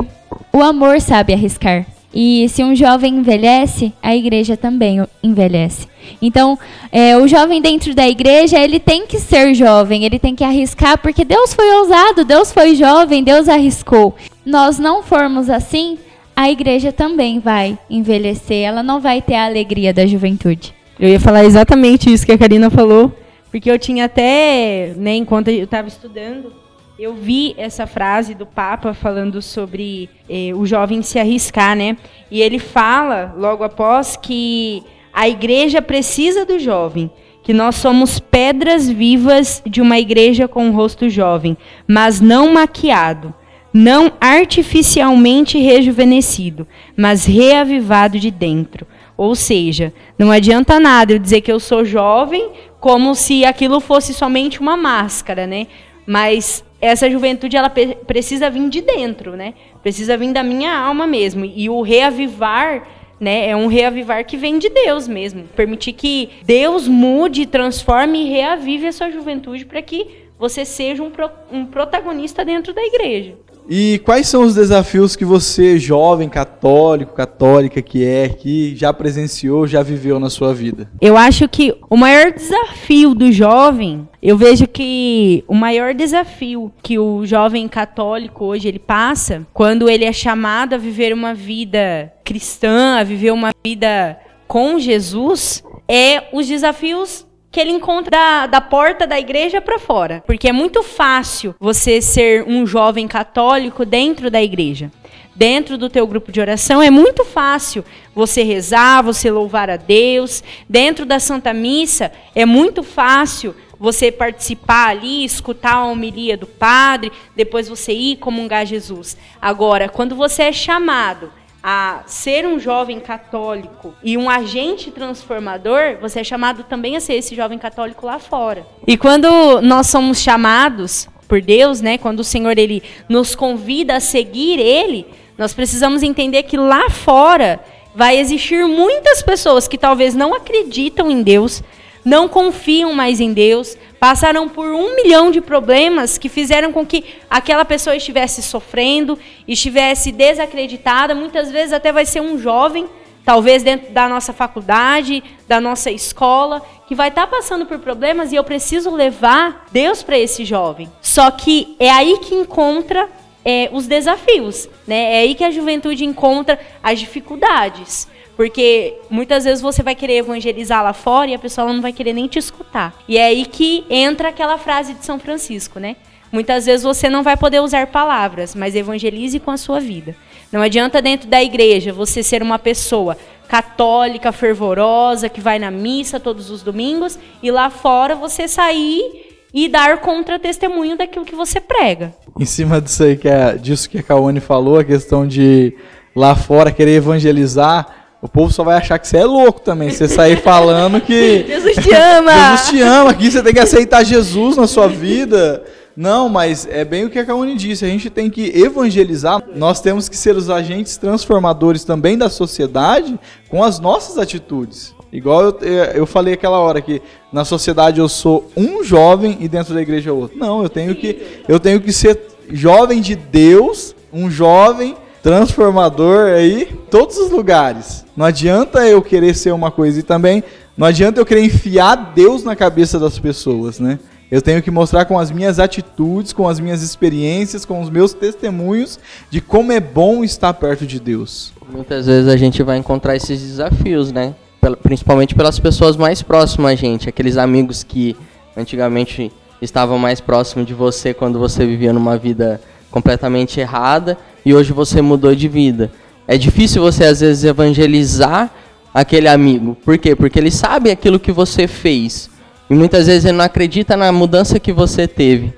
o 0.51 0.61
amor 0.63 0.99
sabe 0.99 1.31
arriscar. 1.33 1.85
E 2.13 2.47
se 2.49 2.63
um 2.63 2.75
jovem 2.75 3.15
envelhece, 3.17 3.93
a 4.01 4.15
igreja 4.15 4.57
também 4.57 5.03
envelhece. 5.23 5.87
Então, 6.21 6.57
é, 6.91 7.17
o 7.17 7.27
jovem 7.27 7.61
dentro 7.61 7.93
da 7.93 8.07
igreja, 8.07 8.59
ele 8.59 8.79
tem 8.79 9.05
que 9.05 9.19
ser 9.19 9.53
jovem, 9.53 10.05
ele 10.05 10.19
tem 10.19 10.35
que 10.35 10.43
arriscar, 10.43 10.97
porque 10.97 11.25
Deus 11.25 11.53
foi 11.53 11.69
ousado, 11.77 12.25
Deus 12.25 12.51
foi 12.51 12.75
jovem, 12.75 13.23
Deus 13.23 13.49
arriscou. 13.49 14.15
Nós 14.45 14.79
não 14.79 15.03
formos 15.03 15.49
assim, 15.49 15.97
a 16.35 16.49
igreja 16.49 16.91
também 16.91 17.39
vai 17.39 17.77
envelhecer, 17.89 18.63
ela 18.65 18.83
não 18.83 18.99
vai 18.99 19.21
ter 19.21 19.35
a 19.35 19.45
alegria 19.45 19.93
da 19.93 20.05
juventude. 20.05 20.73
Eu 20.99 21.09
ia 21.09 21.19
falar 21.19 21.43
exatamente 21.43 22.11
isso 22.11 22.25
que 22.25 22.31
a 22.31 22.37
Karina 22.37 22.69
falou, 22.69 23.11
porque 23.51 23.69
eu 23.69 23.77
tinha 23.77 24.05
até, 24.05 24.93
né, 24.95 25.15
enquanto 25.15 25.49
eu 25.49 25.63
estava 25.63 25.87
estudando, 25.87 26.53
eu 26.97 27.13
vi 27.13 27.55
essa 27.57 27.87
frase 27.87 28.33
do 28.33 28.45
Papa 28.45 28.93
falando 28.93 29.41
sobre 29.41 30.09
eh, 30.29 30.51
o 30.53 30.65
jovem 30.65 31.01
se 31.01 31.19
arriscar, 31.19 31.75
né? 31.75 31.97
E 32.29 32.41
ele 32.41 32.59
fala, 32.59 33.33
logo 33.35 33.63
após, 33.63 34.15
que 34.15 34.83
a 35.13 35.29
igreja 35.29 35.81
precisa 35.81 36.45
do 36.45 36.57
jovem, 36.57 37.11
que 37.43 37.53
nós 37.53 37.75
somos 37.75 38.19
pedras 38.19 38.89
vivas 38.89 39.61
de 39.65 39.81
uma 39.81 39.99
igreja 39.99 40.47
com 40.47 40.65
um 40.65 40.71
rosto 40.71 41.09
jovem, 41.09 41.57
mas 41.87 42.21
não 42.21 42.53
maquiado, 42.53 43.33
não 43.73 44.11
artificialmente 44.19 45.57
rejuvenescido, 45.57 46.67
mas 46.95 47.25
reavivado 47.25 48.19
de 48.19 48.31
dentro. 48.31 48.87
Ou 49.17 49.35
seja, 49.35 49.93
não 50.17 50.31
adianta 50.31 50.79
nada 50.79 51.13
eu 51.13 51.19
dizer 51.19 51.41
que 51.41 51.51
eu 51.51 51.59
sou 51.59 51.85
jovem 51.85 52.51
como 52.79 53.13
se 53.15 53.45
aquilo 53.45 53.79
fosse 53.79 54.13
somente 54.13 54.59
uma 54.59 54.75
máscara, 54.75 55.45
né? 55.45 55.67
Mas 56.05 56.63
essa 56.81 57.09
juventude 57.09 57.55
ela 57.55 57.69
precisa 57.69 58.49
vir 58.49 58.67
de 58.69 58.81
dentro, 58.81 59.37
né? 59.37 59.53
Precisa 59.81 60.17
vir 60.17 60.33
da 60.33 60.43
minha 60.43 60.77
alma 60.77 61.07
mesmo. 61.07 61.45
E 61.45 61.69
o 61.69 61.81
reavivar, 61.81 62.85
né, 63.23 63.49
é 63.49 63.55
um 63.55 63.67
reavivar 63.67 64.25
que 64.25 64.37
vem 64.37 64.59
de 64.59 64.69
Deus 64.69 65.07
mesmo. 65.07 65.45
Permitir 65.55 65.93
que 65.93 66.29
Deus 66.43 66.87
mude, 66.87 67.45
transforme 67.45 68.19
e 68.25 68.29
reavive 68.29 68.87
a 68.87 68.91
sua 68.91 69.09
juventude 69.09 69.65
para 69.65 69.81
que 69.81 70.23
você 70.37 70.65
seja 70.65 71.01
um, 71.01 71.09
pro- 71.09 71.31
um 71.51 71.65
protagonista 71.65 72.43
dentro 72.43 72.73
da 72.73 72.83
igreja. 72.83 73.35
E 73.69 73.99
quais 74.05 74.27
são 74.27 74.43
os 74.43 74.55
desafios 74.55 75.15
que 75.15 75.25
você, 75.25 75.77
jovem 75.77 76.29
católico, 76.29 77.13
católica 77.13 77.81
que 77.81 78.03
é, 78.03 78.29
que 78.29 78.75
já 78.75 78.93
presenciou, 78.93 79.67
já 79.67 79.81
viveu 79.81 80.19
na 80.19 80.29
sua 80.29 80.53
vida? 80.53 80.89
Eu 80.99 81.17
acho 81.17 81.47
que 81.47 81.75
o 81.89 81.97
maior 81.97 82.31
desafio 82.31 83.13
do 83.15 83.31
jovem, 83.31 84.07
eu 84.21 84.37
vejo 84.37 84.67
que 84.67 85.43
o 85.47 85.55
maior 85.55 85.93
desafio 85.93 86.71
que 86.81 86.99
o 86.99 87.25
jovem 87.25 87.67
católico 87.67 88.45
hoje 88.45 88.67
ele 88.67 88.79
passa, 88.79 89.45
quando 89.53 89.89
ele 89.89 90.05
é 90.05 90.13
chamado 90.13 90.73
a 90.73 90.77
viver 90.77 91.13
uma 91.13 91.33
vida 91.33 92.11
cristã, 92.23 92.97
a 92.99 93.03
viver 93.03 93.31
uma 93.31 93.51
vida 93.63 94.17
com 94.47 94.77
Jesus, 94.79 95.63
é 95.87 96.23
os 96.31 96.47
desafios 96.47 97.25
que 97.53 97.59
ele 97.59 97.69
encontra 97.69 98.09
da, 98.09 98.47
da 98.47 98.59
porta 98.59 99.05
da 99.05 99.19
igreja 99.19 99.61
para 99.61 99.77
fora. 99.77 100.23
Porque 100.25 100.49
é 100.49 100.51
muito 100.51 100.81
fácil 100.81 101.53
você 101.59 102.01
ser 102.01 102.43
um 102.47 102.65
jovem 102.65 103.07
católico 103.07 103.85
dentro 103.85 104.31
da 104.31 104.41
igreja. 104.41 104.91
Dentro 105.35 105.77
do 105.77 105.87
teu 105.87 106.07
grupo 106.07 106.31
de 106.31 106.41
oração 106.41 106.81
é 106.81 106.89
muito 106.89 107.23
fácil 107.23 107.85
você 108.13 108.41
rezar, 108.41 109.03
você 109.03 109.29
louvar 109.29 109.69
a 109.69 109.77
Deus. 109.77 110.43
Dentro 110.67 111.05
da 111.05 111.19
Santa 111.19 111.53
Missa 111.53 112.11
é 112.33 112.43
muito 112.43 112.81
fácil 112.81 113.55
você 113.79 114.11
participar 114.11 114.89
ali, 114.89 115.23
escutar 115.23 115.73
a 115.73 115.85
homilia 115.85 116.35
do 116.35 116.47
padre, 116.47 117.11
depois 117.35 117.67
você 117.67 117.93
ir 117.93 118.17
comungar 118.17 118.65
Jesus. 118.65 119.15
Agora, 119.39 119.87
quando 119.87 120.15
você 120.15 120.43
é 120.43 120.51
chamado 120.51 121.31
a 121.63 122.03
ser 122.05 122.45
um 122.45 122.59
jovem 122.59 122.99
católico 122.99 123.93
e 124.03 124.17
um 124.17 124.29
agente 124.29 124.91
transformador, 124.91 125.97
você 126.01 126.19
é 126.19 126.23
chamado 126.23 126.63
também 126.63 126.97
a 126.97 126.99
ser 126.99 127.13
esse 127.13 127.33
jovem 127.33 127.57
católico 127.57 128.05
lá 128.05 128.19
fora. 128.19 128.67
E 128.85 128.97
quando 128.97 129.61
nós 129.61 129.87
somos 129.87 130.21
chamados 130.21 131.07
por 131.25 131.41
Deus, 131.41 131.79
né, 131.79 131.97
quando 131.97 132.19
o 132.19 132.23
Senhor 132.23 132.57
ele 132.57 132.83
nos 133.07 133.33
convida 133.33 133.95
a 133.95 134.01
seguir 134.01 134.59
ele, 134.59 135.07
nós 135.37 135.53
precisamos 135.53 136.03
entender 136.03 136.43
que 136.43 136.57
lá 136.57 136.89
fora 136.89 137.61
vai 137.95 138.17
existir 138.17 138.65
muitas 138.67 139.21
pessoas 139.21 139.65
que 139.65 139.77
talvez 139.77 140.13
não 140.13 140.33
acreditam 140.33 141.09
em 141.09 141.23
Deus, 141.23 141.63
não 142.03 142.27
confiam 142.27 142.93
mais 142.93 143.19
em 143.19 143.33
Deus, 143.33 143.77
passaram 143.99 144.49
por 144.49 144.67
um 144.67 144.95
milhão 144.95 145.31
de 145.31 145.39
problemas 145.39 146.17
que 146.17 146.27
fizeram 146.27 146.71
com 146.73 146.85
que 146.85 147.05
aquela 147.29 147.63
pessoa 147.63 147.95
estivesse 147.95 148.41
sofrendo, 148.41 149.17
estivesse 149.47 150.11
desacreditada. 150.11 151.15
Muitas 151.15 151.49
vezes 151.51 151.73
até 151.73 151.91
vai 151.91 152.05
ser 152.05 152.21
um 152.21 152.37
jovem, 152.37 152.87
talvez 153.23 153.63
dentro 153.63 153.91
da 153.93 154.09
nossa 154.09 154.33
faculdade, 154.33 155.23
da 155.47 155.61
nossa 155.61 155.89
escola, 155.89 156.61
que 156.87 156.95
vai 156.95 157.07
estar 157.07 157.27
passando 157.27 157.65
por 157.65 157.79
problemas 157.79 158.31
e 158.31 158.35
eu 158.35 158.43
preciso 158.43 158.93
levar 158.93 159.67
Deus 159.71 160.03
para 160.03 160.17
esse 160.17 160.43
jovem. 160.43 160.91
Só 161.01 161.31
que 161.31 161.75
é 161.79 161.89
aí 161.89 162.17
que 162.19 162.35
encontra 162.35 163.09
é, 163.45 163.69
os 163.71 163.87
desafios, 163.87 164.69
né? 164.87 165.15
É 165.15 165.19
aí 165.19 165.35
que 165.35 165.43
a 165.43 165.51
juventude 165.51 166.05
encontra 166.05 166.59
as 166.81 166.99
dificuldades. 166.99 168.07
Porque 168.35 168.95
muitas 169.09 169.43
vezes 169.43 169.61
você 169.61 169.83
vai 169.83 169.95
querer 169.95 170.17
evangelizar 170.17 170.83
lá 170.83 170.93
fora 170.93 171.31
e 171.31 171.35
a 171.35 171.39
pessoa 171.39 171.71
não 171.71 171.81
vai 171.81 171.93
querer 171.93 172.13
nem 172.13 172.27
te 172.27 172.39
escutar. 172.39 172.93
E 173.07 173.17
é 173.17 173.25
aí 173.25 173.45
que 173.45 173.85
entra 173.89 174.29
aquela 174.29 174.57
frase 174.57 174.93
de 174.93 175.05
São 175.05 175.19
Francisco, 175.19 175.79
né? 175.79 175.95
Muitas 176.31 176.65
vezes 176.65 176.83
você 176.83 177.09
não 177.11 177.21
vai 177.21 177.37
poder 177.37 177.61
usar 177.61 177.87
palavras, 177.87 178.55
mas 178.55 178.75
evangelize 178.75 179.39
com 179.39 179.51
a 179.51 179.57
sua 179.57 179.79
vida. 179.79 180.15
Não 180.51 180.61
adianta 180.61 180.99
dentro 180.99 181.29
da 181.29 181.43
igreja 181.43 181.93
você 181.93 182.23
ser 182.23 182.41
uma 182.41 182.57
pessoa 182.57 183.15
católica, 183.47 184.31
fervorosa, 184.31 185.29
que 185.29 185.39
vai 185.39 185.59
na 185.59 185.69
missa 185.69 186.19
todos 186.19 186.49
os 186.49 186.63
domingos, 186.63 187.19
e 187.43 187.51
lá 187.51 187.69
fora 187.69 188.15
você 188.15 188.47
sair 188.47 189.37
e 189.53 189.69
dar 189.69 189.99
contra-testemunho 189.99 190.97
daquilo 190.97 191.23
que 191.23 191.35
você 191.35 191.61
prega. 191.61 192.15
Em 192.39 192.45
cima 192.45 192.81
disso 192.81 193.03
aí 193.03 193.15
que 193.15 193.29
é, 193.29 193.55
disso 193.55 193.87
que 193.87 193.99
a 193.99 194.03
Kawane 194.03 194.39
falou, 194.39 194.79
a 194.79 194.83
questão 194.83 195.27
de 195.27 195.75
lá 196.15 196.35
fora 196.35 196.71
querer 196.71 196.95
evangelizar, 196.95 198.02
o 198.23 198.29
povo 198.29 198.53
só 198.53 198.63
vai 198.63 198.77
achar 198.77 198.97
que 198.97 199.05
você 199.05 199.17
é 199.17 199.25
louco 199.25 199.59
também. 199.59 199.89
Você 199.89 200.07
sair 200.07 200.37
falando 200.41 201.01
que 201.01 201.43
Jesus 201.45 201.75
te 201.75 201.93
ama! 201.93 202.31
Jesus 202.31 202.69
te 202.69 202.81
ama, 202.81 203.09
aqui 203.09 203.29
você 203.29 203.43
tem 203.43 203.53
que 203.53 203.59
aceitar 203.59 204.01
Jesus 204.05 204.55
na 204.55 204.65
sua 204.65 204.87
vida. 204.87 205.61
Não, 205.93 206.29
mas 206.29 206.65
é 206.71 206.85
bem 206.85 207.03
o 207.03 207.09
que 207.09 207.19
a 207.19 207.25
Kawane 207.25 207.57
disse, 207.57 207.83
a 207.83 207.87
gente 207.89 208.09
tem 208.09 208.29
que 208.29 208.45
evangelizar, 208.57 209.43
nós 209.53 209.81
temos 209.81 210.07
que 210.07 210.15
ser 210.15 210.37
os 210.37 210.49
agentes 210.49 210.95
transformadores 210.95 211.83
também 211.83 212.17
da 212.17 212.29
sociedade 212.29 213.19
com 213.49 213.61
as 213.61 213.77
nossas 213.77 214.17
atitudes. 214.17 214.95
Igual 215.11 215.43
eu, 215.43 215.59
eu 215.93 216.05
falei 216.05 216.33
aquela 216.33 216.59
hora 216.59 216.81
que 216.81 217.01
na 217.31 217.43
sociedade 217.43 217.99
eu 217.99 218.07
sou 218.07 218.49
um 218.55 218.85
jovem 218.85 219.37
e 219.41 219.49
dentro 219.49 219.73
da 219.73 219.81
igreja 219.81 220.13
outro. 220.13 220.37
Não, 220.37 220.63
eu 220.63 220.69
tenho 220.69 220.95
que, 220.95 221.41
eu 221.45 221.59
tenho 221.59 221.81
que 221.81 221.91
ser 221.91 222.19
jovem 222.49 223.01
de 223.01 223.15
Deus, 223.15 223.93
um 224.13 224.31
jovem 224.31 224.95
transformador 225.23 226.33
aí, 226.33 226.65
todos 226.91 227.17
os 227.17 227.31
lugares. 227.31 228.05
Não 228.15 228.25
adianta 228.25 228.85
eu 228.85 229.01
querer 229.01 229.33
ser 229.33 229.53
uma 229.53 229.71
coisa 229.71 230.01
e 230.01 230.03
também 230.03 230.43
não 230.77 230.85
adianta 230.85 231.19
eu 231.19 231.25
querer 231.25 231.45
enfiar 231.45 232.11
Deus 232.13 232.43
na 232.43 232.57
cabeça 232.57 232.99
das 232.99 233.17
pessoas, 233.17 233.79
né? 233.79 233.97
Eu 234.29 234.41
tenho 234.41 234.61
que 234.61 234.69
mostrar 234.69 235.05
com 235.05 235.17
as 235.17 235.31
minhas 235.31 235.59
atitudes, 235.59 236.33
com 236.33 236.47
as 236.47 236.59
minhas 236.59 236.81
experiências, 236.81 237.63
com 237.63 237.81
os 237.81 237.89
meus 237.89 238.13
testemunhos 238.13 238.99
de 239.29 239.39
como 239.39 239.71
é 239.71 239.79
bom 239.79 240.23
estar 240.23 240.53
perto 240.55 240.85
de 240.85 240.99
Deus. 240.99 241.53
Muitas 241.71 242.05
vezes 242.07 242.27
a 242.27 242.35
gente 242.35 242.61
vai 242.61 242.77
encontrar 242.77 243.15
esses 243.15 243.41
desafios, 243.41 244.11
né? 244.11 244.35
Principalmente 244.81 245.35
pelas 245.35 245.57
pessoas 245.57 245.95
mais 245.95 246.21
próximas 246.21 246.73
a 246.73 246.75
gente, 246.75 247.07
aqueles 247.07 247.37
amigos 247.37 247.83
que 247.83 248.17
antigamente 248.57 249.31
estavam 249.61 249.97
mais 249.97 250.19
próximos 250.19 250.65
de 250.67 250.73
você 250.73 251.13
quando 251.13 251.39
você 251.39 251.65
vivia 251.65 251.93
numa 251.93 252.17
vida 252.17 252.59
completamente 252.93 253.59
errada 253.59 254.15
e 254.45 254.53
hoje 254.53 254.71
você 254.71 255.01
mudou 255.01 255.33
de 255.33 255.47
vida. 255.47 255.91
É 256.27 256.37
difícil 256.37 256.79
você 256.79 257.03
às 257.05 257.21
vezes 257.21 257.43
evangelizar 257.43 258.51
aquele 258.93 259.27
amigo. 259.27 259.75
Por 259.83 259.97
quê? 259.97 260.15
Porque 260.15 260.37
ele 260.37 260.51
sabe 260.51 260.91
aquilo 260.91 261.19
que 261.19 261.31
você 261.31 261.65
fez. 261.67 262.29
E 262.69 262.75
muitas 262.75 263.07
vezes 263.07 263.25
ele 263.25 263.37
não 263.37 263.45
acredita 263.45 263.97
na 263.97 264.11
mudança 264.11 264.59
que 264.59 264.71
você 264.71 265.07
teve. 265.07 265.51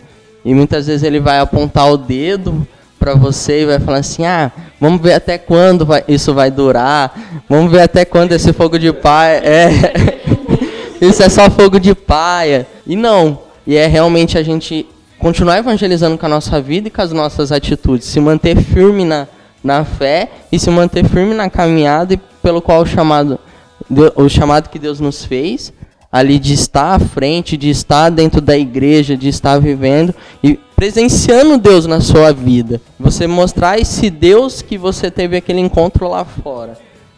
E 0.45 0.54
muitas 0.54 0.88
vezes 0.88 1.04
ele 1.04 1.19
vai 1.19 1.39
apontar 1.39 1.91
o 1.91 1.98
dedo 1.98 2.65
para 2.98 3.13
você 3.13 3.63
e 3.63 3.65
vai 3.65 3.80
falar 3.80 3.98
assim: 3.98 4.26
"Ah, 4.26 4.50
vamos 4.80 5.02
ver 5.02 5.13
até 5.13 5.38
quando 5.38 5.86
vai- 5.86 6.06
isso 6.08 6.34
vai 6.34 6.50
durar. 6.50 7.43
Vamos 7.50 7.69
ver 7.69 7.82
até 7.82 8.06
quando 8.06 8.32
esse 8.32 8.54
fogo 8.54 8.80
de 8.80 8.93
paia 8.93 9.41
é 9.43 9.69
Isso 11.06 11.21
é 11.21 11.28
só 11.28 11.50
fogo 11.52 11.80
de 11.80 11.93
paia". 11.93 12.65
E 12.88 12.95
não, 12.95 13.39
e 13.67 13.76
é 13.76 13.88
realmente 13.88 14.38
a 14.38 14.43
gente 14.43 14.88
continuar 15.26 15.58
evangelizando 15.58 16.20
com 16.20 16.26
a 16.28 16.30
nossa 16.30 16.62
vida 16.62 16.88
e 16.88 16.92
com 16.92 17.02
as 17.02 17.12
nossas 17.12 17.52
atitudes, 17.52 18.08
se 18.08 18.20
manter 18.20 18.62
firme 18.62 19.04
na 19.04 19.28
na 19.64 19.84
fé 19.84 20.30
e 20.52 20.60
se 20.60 20.70
manter 20.70 21.04
firme 21.10 21.34
na 21.34 21.50
caminhada 21.50 22.16
pelo 22.44 22.62
qual 22.62 22.84
o 22.84 22.86
chamado 22.86 23.40
o 24.16 24.30
chamado 24.30 24.70
que 24.70 24.78
Deus 24.78 25.00
nos 25.00 25.26
fez, 25.26 25.74
ali 26.12 26.38
de 26.38 26.54
estar 26.54 26.94
à 26.94 27.00
frente, 27.00 27.58
de 27.58 27.72
estar 27.72 28.12
dentro 28.12 28.40
da 28.40 28.56
igreja, 28.56 29.18
de 29.18 29.28
estar 29.28 29.58
vivendo 29.58 30.14
e 30.44 30.60
presenciando 30.76 31.58
Deus 31.58 31.88
na 31.88 32.02
sua 32.02 32.32
vida. 32.32 32.80
Você 33.00 33.26
mostrar 33.26 33.80
esse 33.80 34.12
Deus 34.12 34.62
que 34.62 34.78
você 34.78 35.10
teve 35.10 35.38
aquele 35.38 35.60
encontro 35.60 36.08
lá 36.08 36.24
fora. 36.24 36.78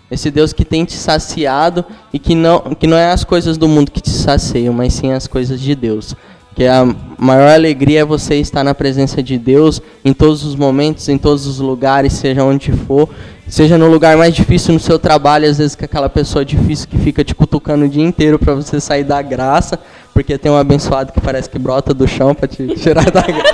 Esse 0.10 0.32
Deus 0.32 0.54
que 0.54 0.64
tem 0.64 0.86
te 0.86 0.94
saciado 0.94 1.84
e 2.14 2.20
que 2.20 2.34
não, 2.34 2.62
que 2.80 2.88
não 2.88 2.96
é 2.96 3.12
as 3.12 3.26
coisas 3.26 3.58
do 3.58 3.68
mundo 3.68 3.92
que 3.92 4.00
te 4.00 4.12
saciam, 4.12 4.74
mas 4.74 4.94
sim 4.94 5.12
as 5.12 5.28
coisas 5.28 5.60
de 5.60 5.76
Deus. 5.76 6.16
Que 6.58 6.66
a 6.66 6.84
maior 7.20 7.54
alegria 7.54 8.00
é 8.00 8.04
você 8.04 8.34
estar 8.38 8.64
na 8.64 8.74
presença 8.74 9.22
de 9.22 9.38
Deus 9.38 9.80
em 10.04 10.12
todos 10.12 10.44
os 10.44 10.56
momentos, 10.56 11.08
em 11.08 11.16
todos 11.16 11.46
os 11.46 11.60
lugares, 11.60 12.14
seja 12.14 12.44
onde 12.44 12.72
for. 12.72 13.08
Seja 13.48 13.78
no 13.78 13.88
lugar 13.88 14.18
mais 14.18 14.34
difícil 14.34 14.74
no 14.74 14.80
seu 14.80 14.98
trabalho, 14.98 15.48
às 15.48 15.60
vezes 15.60 15.76
com 15.76 15.86
aquela 15.86 16.10
pessoa 16.10 16.44
difícil 16.44 16.88
que 16.88 16.98
fica 16.98 17.24
te 17.24 17.36
cutucando 17.36 17.86
o 17.86 17.88
dia 17.88 18.04
inteiro 18.04 18.40
para 18.40 18.56
você 18.56 18.80
sair 18.80 19.04
da 19.04 19.22
graça, 19.22 19.78
porque 20.16 20.36
tem 20.36 20.52
um 20.52 20.58
abençoado 20.58 21.12
que 21.12 21.22
parece 21.22 21.48
que 21.48 21.60
brota 21.60 21.94
do 21.94 22.08
chão 22.08 22.34
para 22.34 22.48
te 22.48 22.66
tirar 22.76 23.12
da 23.12 23.22
graça. 23.22 23.54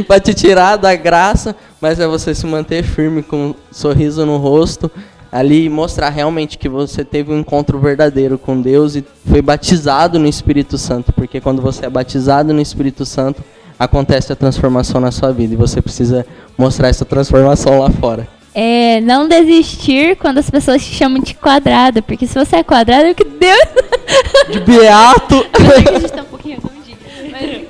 para 0.08 0.20
te 0.24 0.32
tirar 0.32 0.76
da 0.76 0.96
graça, 0.96 1.54
mas 1.82 2.00
é 2.00 2.06
você 2.06 2.34
se 2.34 2.46
manter 2.46 2.82
firme 2.82 3.22
com 3.22 3.48
um 3.48 3.54
sorriso 3.70 4.24
no 4.24 4.38
rosto, 4.38 4.90
ali 5.30 5.68
mostrar 5.68 6.08
realmente 6.08 6.58
que 6.58 6.68
você 6.68 7.04
teve 7.04 7.32
um 7.32 7.38
encontro 7.38 7.78
verdadeiro 7.78 8.38
com 8.38 8.60
Deus 8.60 8.96
e 8.96 9.04
foi 9.26 9.40
batizado 9.40 10.18
no 10.18 10.26
Espírito 10.26 10.76
Santo, 10.76 11.12
porque 11.12 11.40
quando 11.40 11.62
você 11.62 11.86
é 11.86 11.90
batizado 11.90 12.52
no 12.52 12.60
Espírito 12.60 13.06
Santo, 13.06 13.42
acontece 13.78 14.32
a 14.32 14.36
transformação 14.36 15.00
na 15.00 15.10
sua 15.10 15.32
vida 15.32 15.54
e 15.54 15.56
você 15.56 15.80
precisa 15.80 16.26
mostrar 16.58 16.88
essa 16.88 17.04
transformação 17.04 17.78
lá 17.78 17.90
fora. 17.90 18.28
É 18.52 19.00
não 19.02 19.28
desistir 19.28 20.16
quando 20.16 20.38
as 20.38 20.50
pessoas 20.50 20.84
te 20.84 20.92
chamam 20.92 21.22
de 21.22 21.34
quadrada, 21.34 22.02
porque 22.02 22.26
se 22.26 22.34
você 22.34 22.56
é 22.56 22.62
quadrado, 22.64 23.04
é 23.04 23.14
que 23.14 23.24
Deus. 23.24 23.68
De 24.50 24.60
beato! 24.60 25.36
Eu 26.02 26.10
tá 26.10 26.22
um 26.22 26.24
pouquinho 26.24 26.56
redondinho. 26.56 26.98
Mas 27.30 27.68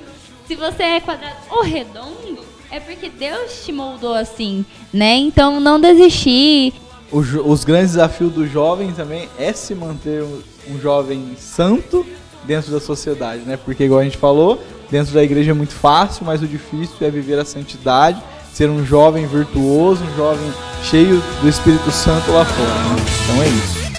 se 0.48 0.56
você 0.56 0.82
é 0.82 1.00
quadrado 1.00 1.36
ou 1.50 1.62
redondo, 1.62 2.40
é 2.72 2.80
porque 2.80 3.10
Deus 3.10 3.62
te 3.64 3.72
moldou 3.72 4.14
assim, 4.14 4.64
né? 4.90 5.16
Então 5.16 5.60
não 5.60 5.78
desistir. 5.78 6.72
Os 7.12 7.64
grandes 7.64 7.92
desafios 7.92 8.32
do 8.32 8.46
jovem 8.46 8.92
também 8.92 9.28
é 9.38 9.52
se 9.52 9.74
manter 9.74 10.22
um, 10.22 10.40
um 10.70 10.80
jovem 10.80 11.34
santo 11.36 12.06
dentro 12.44 12.70
da 12.70 12.80
sociedade, 12.80 13.42
né? 13.42 13.56
Porque 13.56 13.84
igual 13.84 14.00
a 14.00 14.04
gente 14.04 14.16
falou, 14.16 14.62
dentro 14.90 15.12
da 15.12 15.22
igreja 15.22 15.50
é 15.50 15.54
muito 15.54 15.74
fácil, 15.74 16.24
mas 16.24 16.42
o 16.42 16.46
difícil 16.46 16.96
é 17.00 17.10
viver 17.10 17.38
a 17.38 17.44
santidade, 17.44 18.22
ser 18.52 18.70
um 18.70 18.84
jovem 18.84 19.26
virtuoso, 19.26 20.02
um 20.04 20.16
jovem 20.16 20.52
cheio 20.84 21.22
do 21.40 21.48
Espírito 21.48 21.90
Santo 21.90 22.30
lá 22.30 22.44
fora. 22.44 22.68
né? 22.68 22.96
Então 23.24 23.42
é 23.42 23.48
isso. 23.48 23.89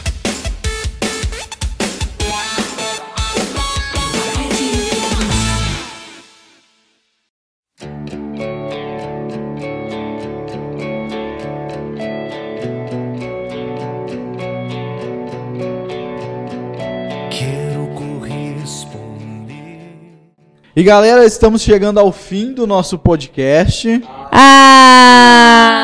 E 20.74 20.84
galera, 20.84 21.26
estamos 21.26 21.62
chegando 21.62 22.00
ao 22.00 22.14
fim 22.14 22.54
do 22.54 22.66
nosso 22.66 22.98
podcast. 22.98 24.02
Ah! 24.32 25.82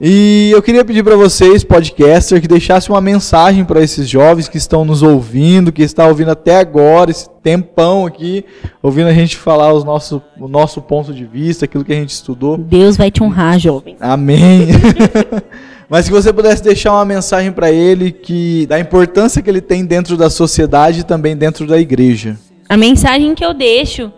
E 0.00 0.52
eu 0.52 0.62
queria 0.62 0.84
pedir 0.84 1.02
para 1.02 1.16
vocês, 1.16 1.64
podcaster, 1.64 2.40
que 2.40 2.46
deixasse 2.46 2.88
uma 2.88 3.00
mensagem 3.00 3.64
para 3.64 3.82
esses 3.82 4.08
jovens 4.08 4.46
que 4.46 4.58
estão 4.58 4.84
nos 4.84 5.02
ouvindo, 5.02 5.72
que 5.72 5.82
estão 5.82 6.06
ouvindo 6.06 6.30
até 6.30 6.58
agora, 6.58 7.10
esse 7.10 7.28
tempão 7.42 8.06
aqui, 8.06 8.44
ouvindo 8.80 9.08
a 9.08 9.12
gente 9.12 9.36
falar 9.36 9.74
os 9.74 9.82
nosso, 9.82 10.22
o 10.38 10.46
nosso 10.46 10.80
ponto 10.80 11.12
de 11.12 11.24
vista, 11.24 11.64
aquilo 11.64 11.84
que 11.84 11.92
a 11.92 11.96
gente 11.96 12.10
estudou. 12.10 12.56
Deus 12.56 12.96
vai 12.96 13.10
te 13.10 13.24
honrar, 13.24 13.58
jovem. 13.58 13.96
Amém. 13.98 14.68
Mas 15.90 16.04
se 16.04 16.12
você 16.12 16.32
pudesse 16.32 16.62
deixar 16.62 16.92
uma 16.92 17.04
mensagem 17.04 17.50
para 17.50 17.72
ele 17.72 18.12
que 18.12 18.66
da 18.66 18.78
importância 18.78 19.42
que 19.42 19.50
ele 19.50 19.60
tem 19.60 19.84
dentro 19.84 20.16
da 20.16 20.30
sociedade 20.30 21.00
e 21.00 21.04
também 21.04 21.36
dentro 21.36 21.66
da 21.66 21.76
igreja. 21.76 22.38
A 22.70 22.76
mensagem 22.76 23.34
que 23.34 23.44
eu 23.44 23.52
deixo 23.52 24.12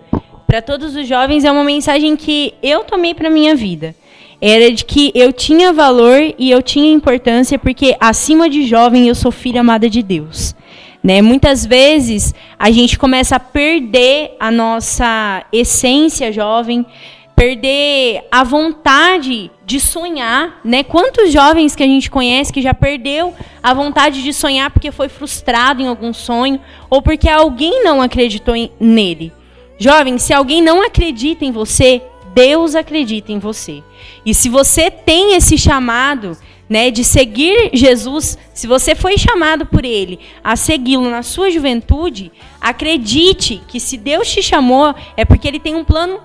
para 0.46 0.60
todos 0.60 0.94
os 0.94 1.08
jovens 1.08 1.42
é 1.42 1.50
uma 1.50 1.64
mensagem 1.64 2.14
que 2.14 2.52
eu 2.62 2.84
tomei 2.84 3.14
para 3.14 3.30
minha 3.30 3.56
vida. 3.56 3.96
Era 4.42 4.70
de 4.70 4.84
que 4.84 5.10
eu 5.14 5.32
tinha 5.32 5.72
valor 5.72 6.20
e 6.38 6.50
eu 6.50 6.60
tinha 6.60 6.92
importância 6.92 7.58
porque 7.58 7.96
acima 7.98 8.50
de 8.50 8.66
jovem 8.66 9.08
eu 9.08 9.14
sou 9.14 9.32
filha 9.32 9.62
amada 9.62 9.88
de 9.88 10.02
Deus. 10.02 10.54
Né? 11.02 11.22
Muitas 11.22 11.64
vezes 11.64 12.34
a 12.58 12.70
gente 12.70 12.98
começa 12.98 13.36
a 13.36 13.40
perder 13.40 14.36
a 14.38 14.50
nossa 14.50 15.46
essência 15.50 16.30
jovem, 16.30 16.84
perder 17.34 18.22
a 18.30 18.44
vontade 18.44 19.50
de 19.72 19.80
sonhar, 19.80 20.60
né? 20.62 20.82
Quantos 20.84 21.32
jovens 21.32 21.74
que 21.74 21.82
a 21.82 21.86
gente 21.86 22.10
conhece 22.10 22.52
que 22.52 22.60
já 22.60 22.74
perdeu 22.74 23.34
a 23.62 23.72
vontade 23.72 24.22
de 24.22 24.30
sonhar 24.30 24.70
porque 24.70 24.92
foi 24.92 25.08
frustrado 25.08 25.80
em 25.80 25.86
algum 25.86 26.12
sonho 26.12 26.60
ou 26.90 27.00
porque 27.00 27.26
alguém 27.26 27.82
não 27.82 28.02
acreditou 28.02 28.54
em- 28.54 28.70
nele? 28.78 29.32
Jovem, 29.78 30.18
se 30.18 30.34
alguém 30.34 30.60
não 30.60 30.82
acredita 30.82 31.44
em 31.46 31.50
você, 31.50 32.02
Deus 32.34 32.74
acredita 32.74 33.32
em 33.32 33.38
você. 33.38 33.82
E 34.26 34.34
se 34.34 34.50
você 34.50 34.90
tem 34.90 35.34
esse 35.36 35.56
chamado, 35.56 36.36
né, 36.68 36.90
de 36.90 37.02
seguir 37.02 37.70
Jesus, 37.72 38.36
se 38.52 38.66
você 38.66 38.94
foi 38.94 39.16
chamado 39.16 39.64
por 39.64 39.86
ele 39.86 40.20
a 40.44 40.54
segui-lo 40.54 41.08
na 41.10 41.22
sua 41.22 41.50
juventude, 41.50 42.30
acredite 42.60 43.62
que 43.66 43.80
se 43.80 43.96
Deus 43.96 44.30
te 44.30 44.42
chamou 44.42 44.94
é 45.16 45.24
porque 45.24 45.48
ele 45.48 45.58
tem 45.58 45.74
um 45.74 45.84
plano 45.84 46.20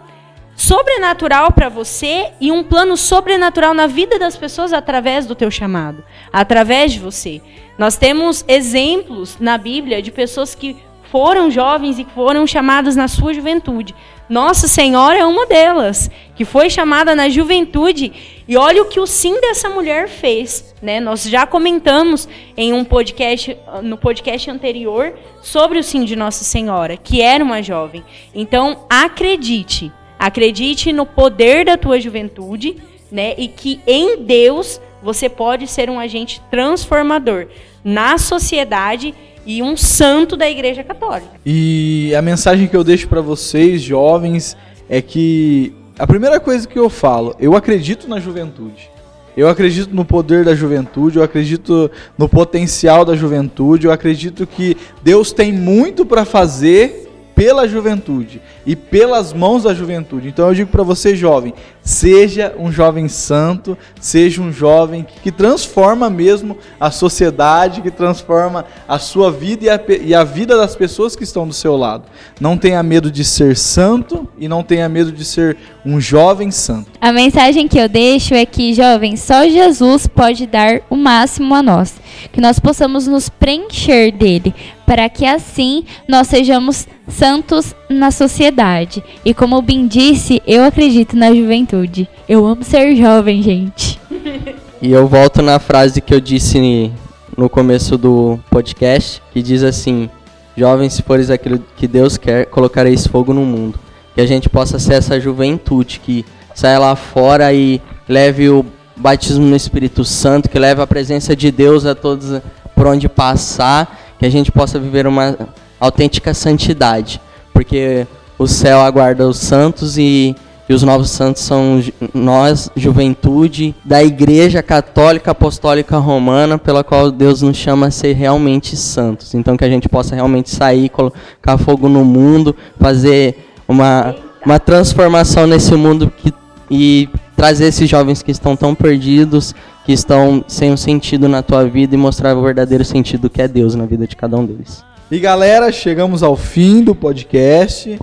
sobrenatural 0.58 1.52
para 1.52 1.70
você 1.70 2.32
e 2.42 2.52
um 2.52 2.64
plano 2.64 2.98
sobrenatural 2.98 3.76
na 3.76 3.86
vida 3.86 4.18
das 4.18 4.36
pessoas 4.36 4.74
através 4.74 5.28
do 5.28 5.36
teu 5.36 5.52
chamado, 5.52 6.04
através 6.34 6.92
de 6.92 7.00
você. 7.00 7.40
Nós 7.78 7.96
temos 7.96 8.44
exemplos 8.48 9.38
na 9.40 9.56
Bíblia 9.56 10.02
de 10.02 10.12
pessoas 10.12 10.56
que 10.56 10.76
foram 11.12 11.52
jovens 11.52 12.00
e 12.00 12.06
foram 12.06 12.48
chamadas 12.48 12.96
na 12.96 13.08
sua 13.08 13.36
juventude. 13.36 13.94
Nossa 14.28 14.68
Senhora 14.68 15.20
é 15.20 15.26
uma 15.26 15.46
delas, 15.46 16.10
que 16.36 16.44
foi 16.44 16.72
chamada 16.72 17.16
na 17.16 17.30
juventude. 17.30 18.12
E 18.48 18.58
olha 18.58 18.82
o 18.82 18.86
que 18.86 19.00
o 19.00 19.06
sim 19.06 19.40
dessa 19.40 19.70
mulher 19.70 20.10
fez. 20.10 20.76
Né? 20.82 21.00
Nós 21.00 21.24
já 21.24 21.46
comentamos 21.46 22.28
em 22.58 22.74
um 22.74 22.84
podcast, 22.84 23.56
no 23.84 23.96
podcast 23.96 24.50
anterior, 24.50 25.14
sobre 25.40 25.78
o 25.78 25.84
sim 25.84 26.04
de 26.04 26.16
Nossa 26.16 26.44
Senhora, 26.44 26.98
que 26.98 27.22
era 27.22 27.44
uma 27.44 27.62
jovem. 27.62 28.04
Então, 28.34 28.86
acredite. 28.90 29.94
Acredite 30.20 30.92
no 30.92 31.06
poder 31.06 31.66
da 31.66 31.78
tua 31.78 32.00
juventude, 32.00 32.78
né? 33.12 33.36
E 33.38 33.48
que 33.48 33.80
em 33.86 34.24
Deus 34.24 34.82
você 35.02 35.30
pode 35.30 35.68
ser 35.68 35.90
um 35.90 36.00
agente 36.00 36.42
transformador 36.50 37.48
na 37.84 38.18
sociedade 38.18 39.14
e 39.46 39.64
um 39.64 39.78
santo 39.78 40.36
da 40.36 40.50
Igreja 40.50 40.84
Católica. 40.84 41.40
E 41.46 42.14
a 42.16 42.22
mensagem 42.22 42.68
que 42.68 42.76
eu 42.76 42.84
deixo 42.84 43.08
para 43.08 43.22
vocês, 43.22 43.82
jovens, 43.82 44.58
é 44.90 45.02
que 45.02 45.74
a 45.98 46.06
primeira 46.06 46.40
coisa 46.40 46.68
que 46.68 46.78
eu 46.78 46.90
falo, 46.90 47.36
eu 47.40 47.56
acredito 47.56 48.08
na 48.08 48.20
juventude. 48.20 48.90
Eu 49.38 49.48
acredito 49.48 49.96
no 49.96 50.04
poder 50.04 50.44
da 50.44 50.56
juventude, 50.56 51.18
eu 51.18 51.24
acredito 51.24 51.92
no 52.18 52.28
potencial 52.28 53.06
da 53.06 53.16
juventude, 53.16 53.86
eu 53.86 53.92
acredito 53.94 54.48
que 54.48 54.76
Deus 55.04 55.32
tem 55.32 55.54
muito 55.54 56.06
para 56.06 56.26
fazer 56.26 57.07
pela 57.38 57.68
juventude 57.68 58.42
e 58.66 58.76
pelas 58.76 59.32
mãos 59.32 59.62
da 59.62 59.72
juventude. 59.72 60.28
Então 60.28 60.48
eu 60.48 60.56
digo 60.56 60.72
para 60.72 60.82
você, 60.82 61.16
jovem, 61.16 61.54
seja 61.84 62.52
um 62.58 62.72
jovem 62.72 63.08
santo, 63.08 63.78
seja 64.02 64.42
um 64.42 64.52
jovem 64.52 65.06
que 65.22 65.32
transforma 65.32 66.10
mesmo 66.10 66.58
a 66.80 66.90
sociedade, 66.90 67.84
que 67.84 67.92
transforma 67.92 68.66
a 68.88 68.98
sua 68.98 69.32
vida 69.32 69.66
e 69.66 69.70
a, 69.70 69.80
e 70.02 70.16
a 70.16 70.24
vida 70.24 70.58
das 70.58 70.76
pessoas 70.76 71.16
que 71.16 71.24
estão 71.24 71.48
do 71.48 71.54
seu 71.54 71.78
lado. 71.78 72.06
Não 72.42 72.58
tenha 72.58 72.82
medo 72.82 73.12
de 73.12 73.24
ser 73.24 73.56
santo 73.56 74.28
e 74.40 74.48
não 74.48 74.64
tenha 74.64 74.90
medo 74.90 75.12
de 75.12 75.24
ser 75.24 75.58
um 75.86 76.02
jovem 76.02 76.50
santo. 76.50 76.90
A 77.00 77.14
mensagem 77.14 77.68
que 77.68 77.78
eu 77.78 77.88
deixo 77.88 78.34
é 78.34 78.48
que, 78.48 78.74
jovem, 78.74 79.16
só 79.16 79.48
Jesus 79.48 80.08
pode 80.08 80.48
dar 80.48 80.82
o 80.90 80.96
máximo 80.96 81.54
a 81.54 81.62
nós, 81.62 81.94
que 82.32 82.42
nós 82.42 82.60
possamos 82.60 83.06
nos 83.06 83.30
preencher 83.30 84.12
dele, 84.12 84.56
para 84.88 85.10
que 85.10 85.26
assim 85.26 85.84
nós 86.08 86.28
sejamos 86.28 86.88
santos 87.10 87.76
na 87.90 88.10
sociedade. 88.10 89.04
E 89.26 89.34
como 89.34 89.58
o 89.58 89.62
Bin 89.62 89.86
disse, 89.86 90.42
eu 90.48 90.64
acredito 90.64 91.18
na 91.18 91.36
juventude. 91.36 92.10
Eu 92.28 92.46
amo 92.48 92.64
ser 92.64 92.96
jovem, 92.96 93.44
gente. 93.44 94.00
E 94.80 94.92
eu 94.92 95.08
volto 95.08 95.42
na 95.42 95.58
frase 95.58 96.00
que 96.00 96.14
eu 96.14 96.22
disse 96.22 96.92
no 97.36 97.50
começo 97.50 97.98
do 97.98 98.40
podcast, 98.48 99.24
que 99.34 99.42
diz 99.42 99.64
assim: 99.64 100.08
Jovens, 100.56 100.94
se 100.94 101.02
fores 101.02 101.32
aquilo 101.32 101.60
que 101.76 101.88
Deus 101.88 102.16
quer, 102.16 102.46
colocareis 102.46 103.08
fogo 103.08 103.34
no 103.34 103.44
mundo. 103.44 103.80
Que 104.14 104.22
a 104.22 104.28
gente 104.28 104.48
possa 104.48 104.78
ser 104.78 104.94
essa 104.94 105.20
juventude 105.20 106.00
que 106.00 106.24
saia 106.54 106.78
lá 106.78 106.96
fora 106.96 107.52
e 107.52 107.82
leve 108.08 108.50
o 108.50 108.64
batismo 108.96 109.48
no 109.48 109.56
Espírito 109.56 110.04
Santo, 110.06 110.48
que 110.48 110.60
leve 110.60 110.80
a 110.80 110.86
presença 110.86 111.36
de 111.36 111.50
Deus 111.50 111.84
a 111.84 111.96
todos 111.96 112.40
por 112.76 112.86
onde 112.86 113.10
passar, 113.10 114.07
que 114.20 114.26
a 114.26 114.30
gente 114.30 114.52
possa 114.52 114.80
viver 114.80 115.08
uma 115.08 115.38
autêntica 115.80 116.34
santidade, 116.34 117.22
porque 117.54 118.08
o 118.38 118.48
céu 118.48 118.82
aguarda 118.82 119.28
os 119.28 119.38
santos 119.38 119.98
e, 119.98 120.36
e 120.68 120.74
os 120.74 120.84
novos 120.84 121.10
santos 121.10 121.42
são 121.42 121.82
nós, 122.14 122.70
juventude 122.76 123.76
da 123.84 124.04
Igreja 124.04 124.62
Católica 124.62 125.32
Apostólica 125.32 125.98
Romana, 125.98 126.58
pela 126.58 126.84
qual 126.84 127.12
Deus 127.12 127.42
nos 127.42 127.58
chama 127.58 127.88
a 127.88 127.92
ser 127.92 128.14
realmente 128.14 128.76
santos. 128.76 129.34
Então 129.34 129.58
que 129.58 129.66
a 129.66 129.70
gente 129.70 129.88
possa 129.90 130.16
realmente 130.16 130.50
sair, 130.50 130.90
colocar 130.90 131.58
fogo 131.58 131.88
no 131.88 132.04
mundo, 132.04 132.56
fazer 132.80 133.48
uma, 133.68 134.16
uma 134.46 134.60
transformação 134.60 135.48
nesse 135.48 135.74
mundo 135.74 136.12
que, 136.16 136.34
e 136.70 137.10
trazer 137.36 137.68
esses 137.68 137.90
jovens 137.90 138.24
que 138.24 138.32
estão 138.32 138.56
tão 138.56 138.74
perdidos, 138.74 139.54
que 139.88 139.94
estão 139.94 140.44
sem 140.50 140.70
um 140.70 140.76
sentido 140.76 141.30
na 141.30 141.42
tua 141.42 141.64
vida 141.64 141.96
e 141.96 141.98
mostrar 141.98 142.36
o 142.36 142.42
verdadeiro 142.42 142.84
sentido 142.84 143.30
que 143.30 143.42
é 143.42 143.48
Deus 143.48 143.74
na 143.74 143.86
vida 143.86 144.06
de 144.06 144.18
cada 144.18 144.36
um 144.36 144.46
deles. 144.46 144.84
E 145.10 145.18
galera, 145.18 145.72
chegamos 145.72 146.22
ao 146.22 146.36
fim 146.36 146.84
do 146.84 146.94
podcast. 146.94 147.98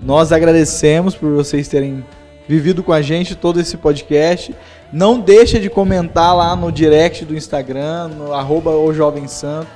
Nós 0.00 0.30
agradecemos 0.30 1.16
por 1.16 1.32
vocês 1.32 1.66
terem 1.66 2.04
vivido 2.46 2.84
com 2.84 2.92
a 2.92 3.02
gente 3.02 3.34
todo 3.34 3.58
esse 3.58 3.76
podcast. 3.76 4.54
Não 4.92 5.18
deixa 5.18 5.58
de 5.58 5.68
comentar 5.68 6.36
lá 6.36 6.54
no 6.54 6.70
direct 6.70 7.24
do 7.24 7.36
Instagram, 7.36 8.06
no 8.16 8.32
arroba 8.32 8.70
o 8.70 8.94
Jovem 8.94 9.26
Santo, 9.26 9.66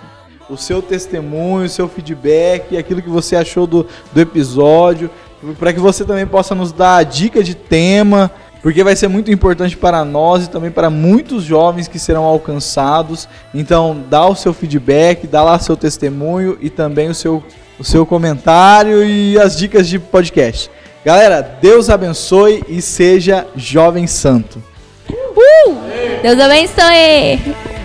o 0.49 0.57
seu 0.57 0.81
testemunho, 0.81 1.67
o 1.67 1.69
seu 1.69 1.89
feedback, 1.89 2.79
aquilo 2.79 3.03
que 3.03 3.11
você 3.11 3.35
achou 3.35 3.67
do, 3.67 3.85
do 4.13 4.21
episódio, 4.21 5.11
para 5.59 5.73
que 5.73 5.81
você 5.81 6.05
também 6.05 6.25
possa 6.25 6.55
nos 6.55 6.71
dar 6.71 7.05
dica 7.05 7.43
de 7.43 7.57
tema, 7.57 8.31
porque 8.63 8.83
vai 8.83 8.97
ser 8.97 9.09
muito 9.09 9.31
importante 9.31 9.77
para 9.77 10.05
nós 10.05 10.45
e 10.45 10.51
também 10.51 10.71
para 10.71 10.91
muitos 10.91 11.45
jovens 11.45 11.89
que 11.89 11.99
serão 11.99 12.25
alcançados. 12.25 13.29
Então, 13.55 14.05
dá 14.09 14.27
o 14.27 14.35
seu 14.35 14.53
feedback, 14.53 15.27
dá 15.27 15.43
lá 15.43 15.59
seu 15.59 15.77
testemunho 15.77 16.59
e 16.61 16.69
também 16.69 17.09
o 17.09 17.15
seu, 17.15 17.43
o 17.79 17.85
seu 17.85 18.05
comentário 18.05 19.05
e 19.05 19.39
as 19.39 19.57
dicas 19.57 19.89
de 19.89 19.99
podcast. 19.99 20.71
Galera, 21.05 21.41
Deus 21.61 21.89
abençoe 21.89 22.65
e 22.69 22.83
seja 22.83 23.47
jovem 23.55 24.07
santo. 24.07 24.61
Uh! 25.09 25.77
Deus 26.23 26.41
abençoe! 26.41 27.76